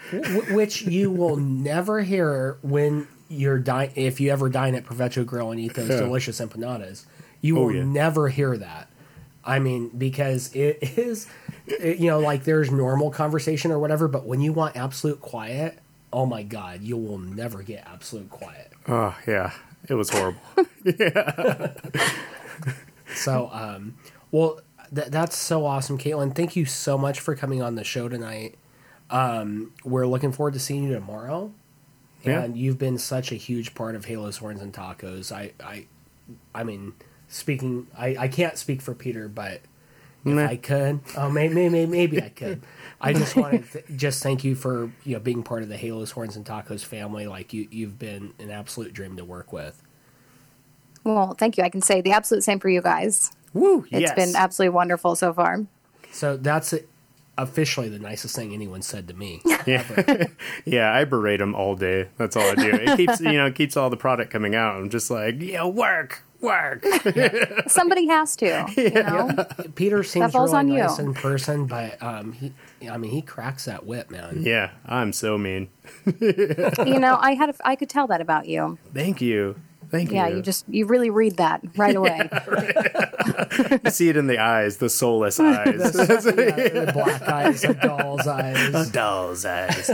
which 0.51 0.83
you 0.83 1.11
will 1.11 1.37
never 1.37 2.03
hear 2.03 2.59
when 2.63 3.09
you're 3.29 3.59
dine 3.59 3.91
if 3.97 4.21
you 4.21 4.31
ever 4.31 4.49
dine 4.49 4.75
at 4.77 4.85
Provecho 4.85 5.27
Grill 5.27 5.51
and 5.51 5.59
eat 5.61 5.75
those 5.75 5.89
Yeah. 5.89 5.97
delicious 6.01 6.41
empanadas. 6.41 7.07
You 7.41 7.59
Oh, 7.59 7.65
will 7.65 7.75
yeah. 7.75 7.85
never 7.85 8.29
hear 8.29 8.57
that. 8.57 8.89
I 9.45 9.59
mean, 9.59 9.89
because 9.97 10.55
it 10.55 10.79
is, 10.99 11.27
it- 11.67 11.99
you 11.99 12.09
know, 12.09 12.21
like 12.21 12.45
there's 12.45 12.71
normal 12.71 13.11
conversation 13.11 13.73
or 13.73 13.79
whatever, 13.79 14.07
but 14.07 14.27
when 14.27 14.41
you 14.41 14.53
want 14.53 14.77
absolute 14.77 15.21
quiet, 15.21 15.79
oh 16.17 16.25
my 16.25 16.43
god, 16.43 16.81
you 16.81 16.97
will 16.97 17.19
never 17.19 17.63
get 17.63 17.87
absolute 17.87 18.31
quiet. 18.31 18.73
Oh 18.89 19.15
yeah, 19.27 19.53
it 19.87 19.95
was 19.95 20.09
horrible. 20.09 20.41
Yeah. 20.83 21.75
so, 23.15 23.51
um, 23.53 23.97
well, 24.31 24.61
th- 24.95 25.09
that's 25.09 25.37
so 25.37 25.67
awesome, 25.67 25.99
Kaitlin. 25.99 26.35
Thank 26.35 26.57
you 26.57 26.65
so 26.65 26.97
much 26.97 27.21
for 27.21 27.37
coming 27.37 27.61
on 27.61 27.75
the 27.75 27.85
show 27.85 28.09
tonight. 28.09 28.57
Um, 29.11 29.73
we're 29.85 30.07
looking 30.07 30.33
forward 30.33 30.55
to 30.55 30.61
seeing 30.61 30.85
you 30.85 30.95
tomorrow. 30.95 31.53
Yeah. 32.25 32.43
And 32.43 32.57
you've 32.57 32.79
been 32.79 32.97
such 32.97 33.31
a 33.31 33.37
huge 33.37 33.75
part 33.75 33.95
of 33.95 34.07
Halo's 34.07 34.39
Horns 34.39 34.63
and 34.63 34.73
Tacos. 34.73 35.31
I, 35.31 35.53
I, 35.63 35.87
I 36.55 36.65
mean, 36.65 36.95
speaking, 37.29 37.89
I, 37.97 38.17
I 38.19 38.29
can't 38.29 38.57
speak 38.57 38.81
for 38.81 38.95
Peter, 38.95 39.29
but 39.29 39.61
if 40.27 40.51
I 40.51 40.57
could, 40.57 41.01
oh, 41.17 41.31
maybe, 41.31 41.55
maybe, 41.55 41.87
maybe 41.87 42.23
I 42.23 42.29
could. 42.29 42.63
I 43.01 43.13
just 43.13 43.37
want 43.37 43.65
to 43.65 43.73
th- 43.73 43.99
just 43.99 44.23
thank 44.23 44.45
you 44.45 44.55
for 44.55 44.91
you 45.05 45.15
know 45.15 45.21
being 45.21 45.43
part 45.43 45.63
of 45.63 45.69
the 45.69 45.77
Halo's 45.77 46.11
Horns 46.11 46.37
and 46.37 46.45
Tacos 46.45 46.85
family. 46.85 47.27
Like 47.27 47.53
you, 47.53 47.69
you've 47.71 47.99
been 47.99 48.35
an 48.39 48.51
absolute 48.51 48.93
dream 48.93 49.17
to 49.17 49.25
work 49.25 49.53
with. 49.53 49.83
Well, 51.05 51.35
thank 51.35 51.57
you. 51.57 51.65
I 51.65 51.69
can 51.69 51.83
say 51.83 52.01
the 52.01 52.13
absolute 52.13 52.43
same 52.43 52.59
for 52.59 52.69
you 52.69 52.83
guys. 52.83 53.31
Woo! 53.53 53.87
It's 53.91 54.01
yes. 54.01 54.15
been 54.15 54.35
absolutely 54.35 54.75
wonderful 54.75 55.15
so 55.15 55.33
far. 55.33 55.65
So 56.11 56.37
that's 56.37 56.75
officially 57.39 57.89
the 57.89 57.99
nicest 57.99 58.35
thing 58.35 58.53
anyone 58.53 58.83
said 58.83 59.09
to 59.09 59.15
me. 59.15 59.43
Yeah, 59.67 60.27
yeah. 60.65 60.93
I 60.93 61.03
berate 61.05 61.41
them 61.41 61.57
all 61.57 61.75
day. 61.75 62.09
That's 62.19 62.37
all 62.37 62.45
I 62.45 62.55
do. 62.55 62.71
It 62.71 62.97
keeps 62.97 63.21
you 63.21 63.33
know 63.33 63.47
it 63.47 63.57
keeps 63.57 63.77
all 63.77 63.91
the 63.91 63.97
product 63.97 64.31
coming 64.31 64.55
out. 64.55 64.77
I'm 64.77 64.91
just 64.91 65.11
like, 65.11 65.43
yeah, 65.43 65.65
work, 65.67 66.23
work. 66.41 66.85
Somebody 67.69 68.07
has 68.09 68.37
to. 68.37 68.67
You 68.77 68.91
know? 68.91 69.47
Peter 69.75 70.03
seems 70.03 70.35
really 70.35 70.53
on 70.53 70.69
you. 70.69 70.79
nice 70.79 70.99
in 70.99 71.15
person, 71.15 71.67
but 71.67 72.03
um, 72.03 72.33
he, 72.33 72.53
I 72.89 72.97
mean, 72.99 73.11
he 73.11 73.23
cracks 73.23 73.65
that 73.67 73.87
whip, 73.87 74.11
man. 74.11 74.43
yeah, 74.43 74.71
I'm 74.87 75.13
so 75.13 75.39
mean. 75.39 75.69
you 76.21 76.99
know, 76.99 77.17
I 77.21 77.35
had 77.35 77.51
a, 77.51 77.55
I 77.65 77.77
could 77.77 77.89
tell 77.89 78.07
that 78.09 78.21
about 78.21 78.47
you. 78.49 78.79
Thank 78.95 79.21
you, 79.21 79.57
thank 79.91 80.11
Yeah, 80.11 80.27
you. 80.27 80.31
Yeah, 80.31 80.37
you 80.37 80.43
just 80.43 80.69
you 80.69 80.87
really 80.87 81.11
read 81.11 81.37
that 81.37 81.63
right 81.77 81.97
away. 81.97 82.29
You 83.85 83.91
see 83.91 84.09
it 84.09 84.17
in 84.17 84.27
the 84.27 84.39
eyes, 84.39 84.77
the 84.77 84.89
soulless 84.91 85.41
eyes, 85.41 85.93
the 85.93 86.91
black 86.93 87.23
eyes, 87.23 87.63
the 87.63 87.75
doll's 87.75 88.27
eyes. 88.27 88.91
doll's 88.91 89.45
eyes. 89.45 89.91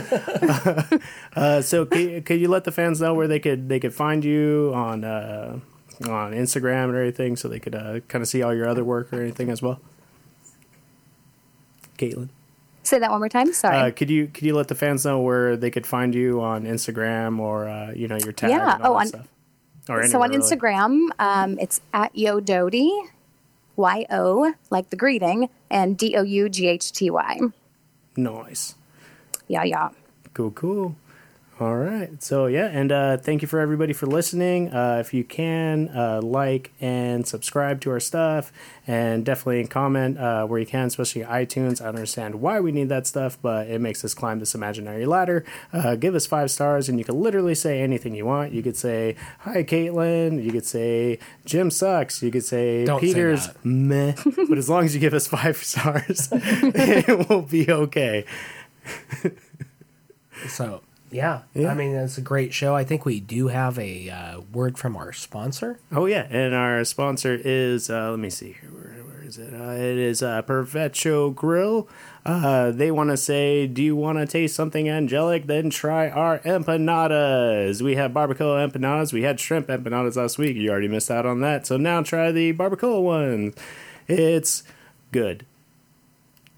uh, 1.37 1.63
so, 1.63 1.87
could, 1.87 2.25
could 2.25 2.41
you 2.41 2.49
let 2.49 2.65
the 2.65 2.73
fans 2.73 3.01
know 3.01 3.15
where 3.15 3.29
they 3.29 3.39
could 3.39 3.69
they 3.69 3.79
could 3.81 3.95
find 3.95 4.25
you 4.25 4.73
on 4.75 5.05
uh, 5.05 5.61
on 6.09 6.33
Instagram 6.33 6.85
and 6.85 6.97
everything, 6.97 7.37
so 7.37 7.49
they 7.49 7.59
could 7.61 7.75
uh, 7.75 8.01
kind 8.09 8.23
of 8.23 8.29
see 8.29 8.43
all 8.43 8.55
your 8.55 8.69
other 8.69 8.85
work 8.85 9.13
or 9.13 9.21
anything 9.21 9.49
as 9.51 9.61
well? 9.63 9.81
Kaitlin. 11.99 12.29
Say 12.83 12.99
that 12.99 13.11
one 13.11 13.21
more 13.21 13.29
time. 13.29 13.53
Sorry. 13.53 13.77
Uh, 13.77 13.91
could 13.93 14.11
you 14.11 14.27
could 14.27 14.45
you 14.45 14.55
let 14.55 14.69
the 14.69 14.75
fans 14.75 15.05
know 15.05 15.21
where 15.21 15.57
they 15.57 15.71
could 15.71 15.87
find 15.87 16.15
you 16.15 16.41
on 16.41 16.65
Instagram 16.65 17.39
or 17.39 17.69
uh, 17.69 17.93
you 17.93 18.09
know 18.09 18.17
your 18.17 18.33
tag 18.33 18.51
Yeah. 18.51 18.79
Oh, 18.83 18.95
on- 18.95 19.07
stuff? 19.07 19.29
Or 19.89 20.07
so 20.07 20.23
on 20.23 20.31
really. 20.31 20.41
Instagram, 20.43 21.09
um, 21.19 21.59
it's 21.59 21.81
at 21.93 22.15
Yo 22.17 22.39
Doughty, 22.39 22.89
Y 23.75 24.07
O 24.11 24.55
like 24.71 24.91
the 24.91 24.97
greeting, 24.97 25.49
and 25.71 25.99
D 25.99 26.17
O 26.17 26.23
U 26.23 26.49
G 26.49 26.69
H 26.69 26.93
T 26.93 27.11
Y. 27.11 27.41
Nice, 28.17 28.75
Yeah, 29.49 29.65
yeah. 29.65 29.89
cool, 30.35 30.51
cool. 30.53 30.95
All 31.61 31.77
right. 31.77 32.21
So 32.21 32.47
yeah, 32.47 32.67
and 32.67 32.91
uh, 32.91 33.17
thank 33.19 33.43
you 33.43 33.47
for 33.47 33.61
everybody 33.61 33.93
for 33.93 34.07
listening. 34.07 34.73
Uh, 34.75 34.97
if 35.01 35.13
you 35.15 35.23
can 35.23 35.91
uh, 35.95 36.21
like 36.23 36.73
and 36.81 37.25
subscribe 37.27 37.81
to 37.83 37.91
our 37.91 38.01
stuff, 38.01 38.51
and 38.87 39.25
definitely 39.25 39.65
comment 39.67 40.19
uh, 40.19 40.45
where 40.47 40.59
you 40.59 40.67
can, 40.67 40.87
especially 40.87 41.23
iTunes. 41.23 41.81
I 41.81 41.87
understand 41.89 42.37
why 42.37 42.59
we 42.59 42.73
need 42.73 42.89
that 42.89 43.07
stuff, 43.07 43.39
but 43.41 43.69
it 43.69 43.81
makes 43.81 44.03
us 44.05 44.13
climb 44.15 44.41
this 44.41 44.55
imaginary 44.57 45.05
ladder. 45.07 45.45
Uh, 45.73 45.95
give 45.95 46.15
us 46.17 46.27
five 46.27 46.51
stars, 46.51 46.89
and 46.89 46.99
you 46.99 47.05
can 47.05 47.21
literally 47.21 47.55
say 47.55 47.81
anything 47.83 48.15
you 48.15 48.25
want. 48.25 48.53
You 48.53 48.63
could 48.63 48.77
say 48.77 49.15
hi, 49.41 49.63
Kaitlin. 49.63 50.43
You 50.43 50.51
could 50.53 50.67
say 50.67 51.19
Jim 51.45 51.71
sucks. 51.71 52.23
You 52.23 52.31
could 52.33 52.45
say 52.45 52.87
Don't 52.87 52.99
Peter's 52.99 53.49
that. 53.49 53.65
meh. 53.65 54.15
but 54.49 54.59
as 54.59 54.69
long 54.71 54.85
as 54.87 54.95
you 54.95 55.01
give 55.01 55.15
us 55.15 55.29
five 55.29 55.57
stars, 55.63 56.29
it 56.33 57.29
will 57.29 57.43
be 57.43 57.71
okay. 57.71 58.25
So 60.49 60.81
yeah, 61.13 61.43
Yeah. 61.55 61.71
I 61.71 61.75
mean 61.75 61.95
it's 61.95 62.19
a 62.19 62.23
great 62.23 62.53
show. 62.53 62.75
I 62.75 62.83
think 62.85 63.05
we 63.05 63.21
do 63.21 63.49
have 63.49 63.79
a 63.79 64.11
uh, 64.11 64.41
word 64.53 64.79
from 64.79 64.97
our 64.97 65.13
sponsor. 65.13 65.79
Oh 65.93 66.07
yeah, 66.07 66.27
and 66.31 66.55
our 66.55 66.83
sponsor 66.85 67.39
is 67.45 67.89
uh, 67.91 68.11
let 68.11 68.19
me 68.19 68.31
see 68.31 68.57
here. 68.61 68.71
Where, 68.71 69.05
where 69.05 69.23
is 69.23 69.39
it? 69.39 69.53
Uh, 69.55 69.73
it 69.73 69.99
is 69.99 70.23
uh, 70.23 70.43
Provecho 70.43 71.35
Grill. 71.35 71.89
Uh, 72.25 72.71
they 72.71 72.91
want 72.91 73.11
to 73.11 73.17
say, 73.17 73.67
do 73.67 73.83
you 73.83 73.97
want 73.97 74.17
to 74.19 74.27
taste 74.27 74.55
something 74.55 74.89
angelic? 74.89 75.47
Then 75.47 75.71
try 75.71 76.09
our 76.09 76.39
empanadas. 76.41 77.83
We 77.83 77.97
have 77.97 78.13
barbacoa 78.13 78.71
empanadas. 78.71 79.13
We 79.13 79.23
had 79.23 79.41
shrimp 79.41 79.67
empanadas 79.67 80.17
last 80.17 80.39
week. 80.39 80.57
You 80.57 80.71
already 80.71 80.87
missed 80.89 81.11
out 81.11 81.27
on 81.27 81.41
that. 81.41 81.67
So 81.67 81.77
now 81.77 82.03
try 82.03 82.31
the 82.31 82.53
barbacoa 82.53 83.03
one. 83.03 83.55
It's 84.09 84.63
good. 85.11 85.47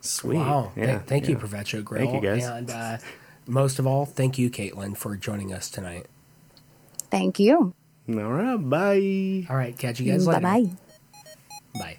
Sweet. 0.00 0.36
Wow! 0.36 0.72
Yeah, 0.76 0.86
Th- 0.86 1.00
thank 1.06 1.28
you, 1.28 1.34
yeah. 1.36 1.40
Provecho 1.40 1.82
Grill. 1.82 2.04
Thank 2.10 2.22
you, 2.22 2.28
guys. 2.28 2.44
And 2.44 2.70
uh, 2.70 2.98
most 3.46 3.78
of 3.78 3.87
all, 3.87 4.07
thank 4.07 4.38
you, 4.38 4.50
Kaitlin, 4.50 4.96
for 4.96 5.16
joining 5.16 5.52
us 5.52 5.70
tonight. 5.70 6.07
Thank 7.11 7.38
you. 7.38 7.74
All 8.09 8.14
right. 8.14 8.57
Bye. 8.57 9.46
All 9.48 9.57
right, 9.57 9.76
catch 9.76 10.00
you 10.00 10.11
guys 10.11 10.26
Bye 10.26 10.38
later. 10.40 10.42
bye. 10.42 10.64
Bye. 11.78 11.96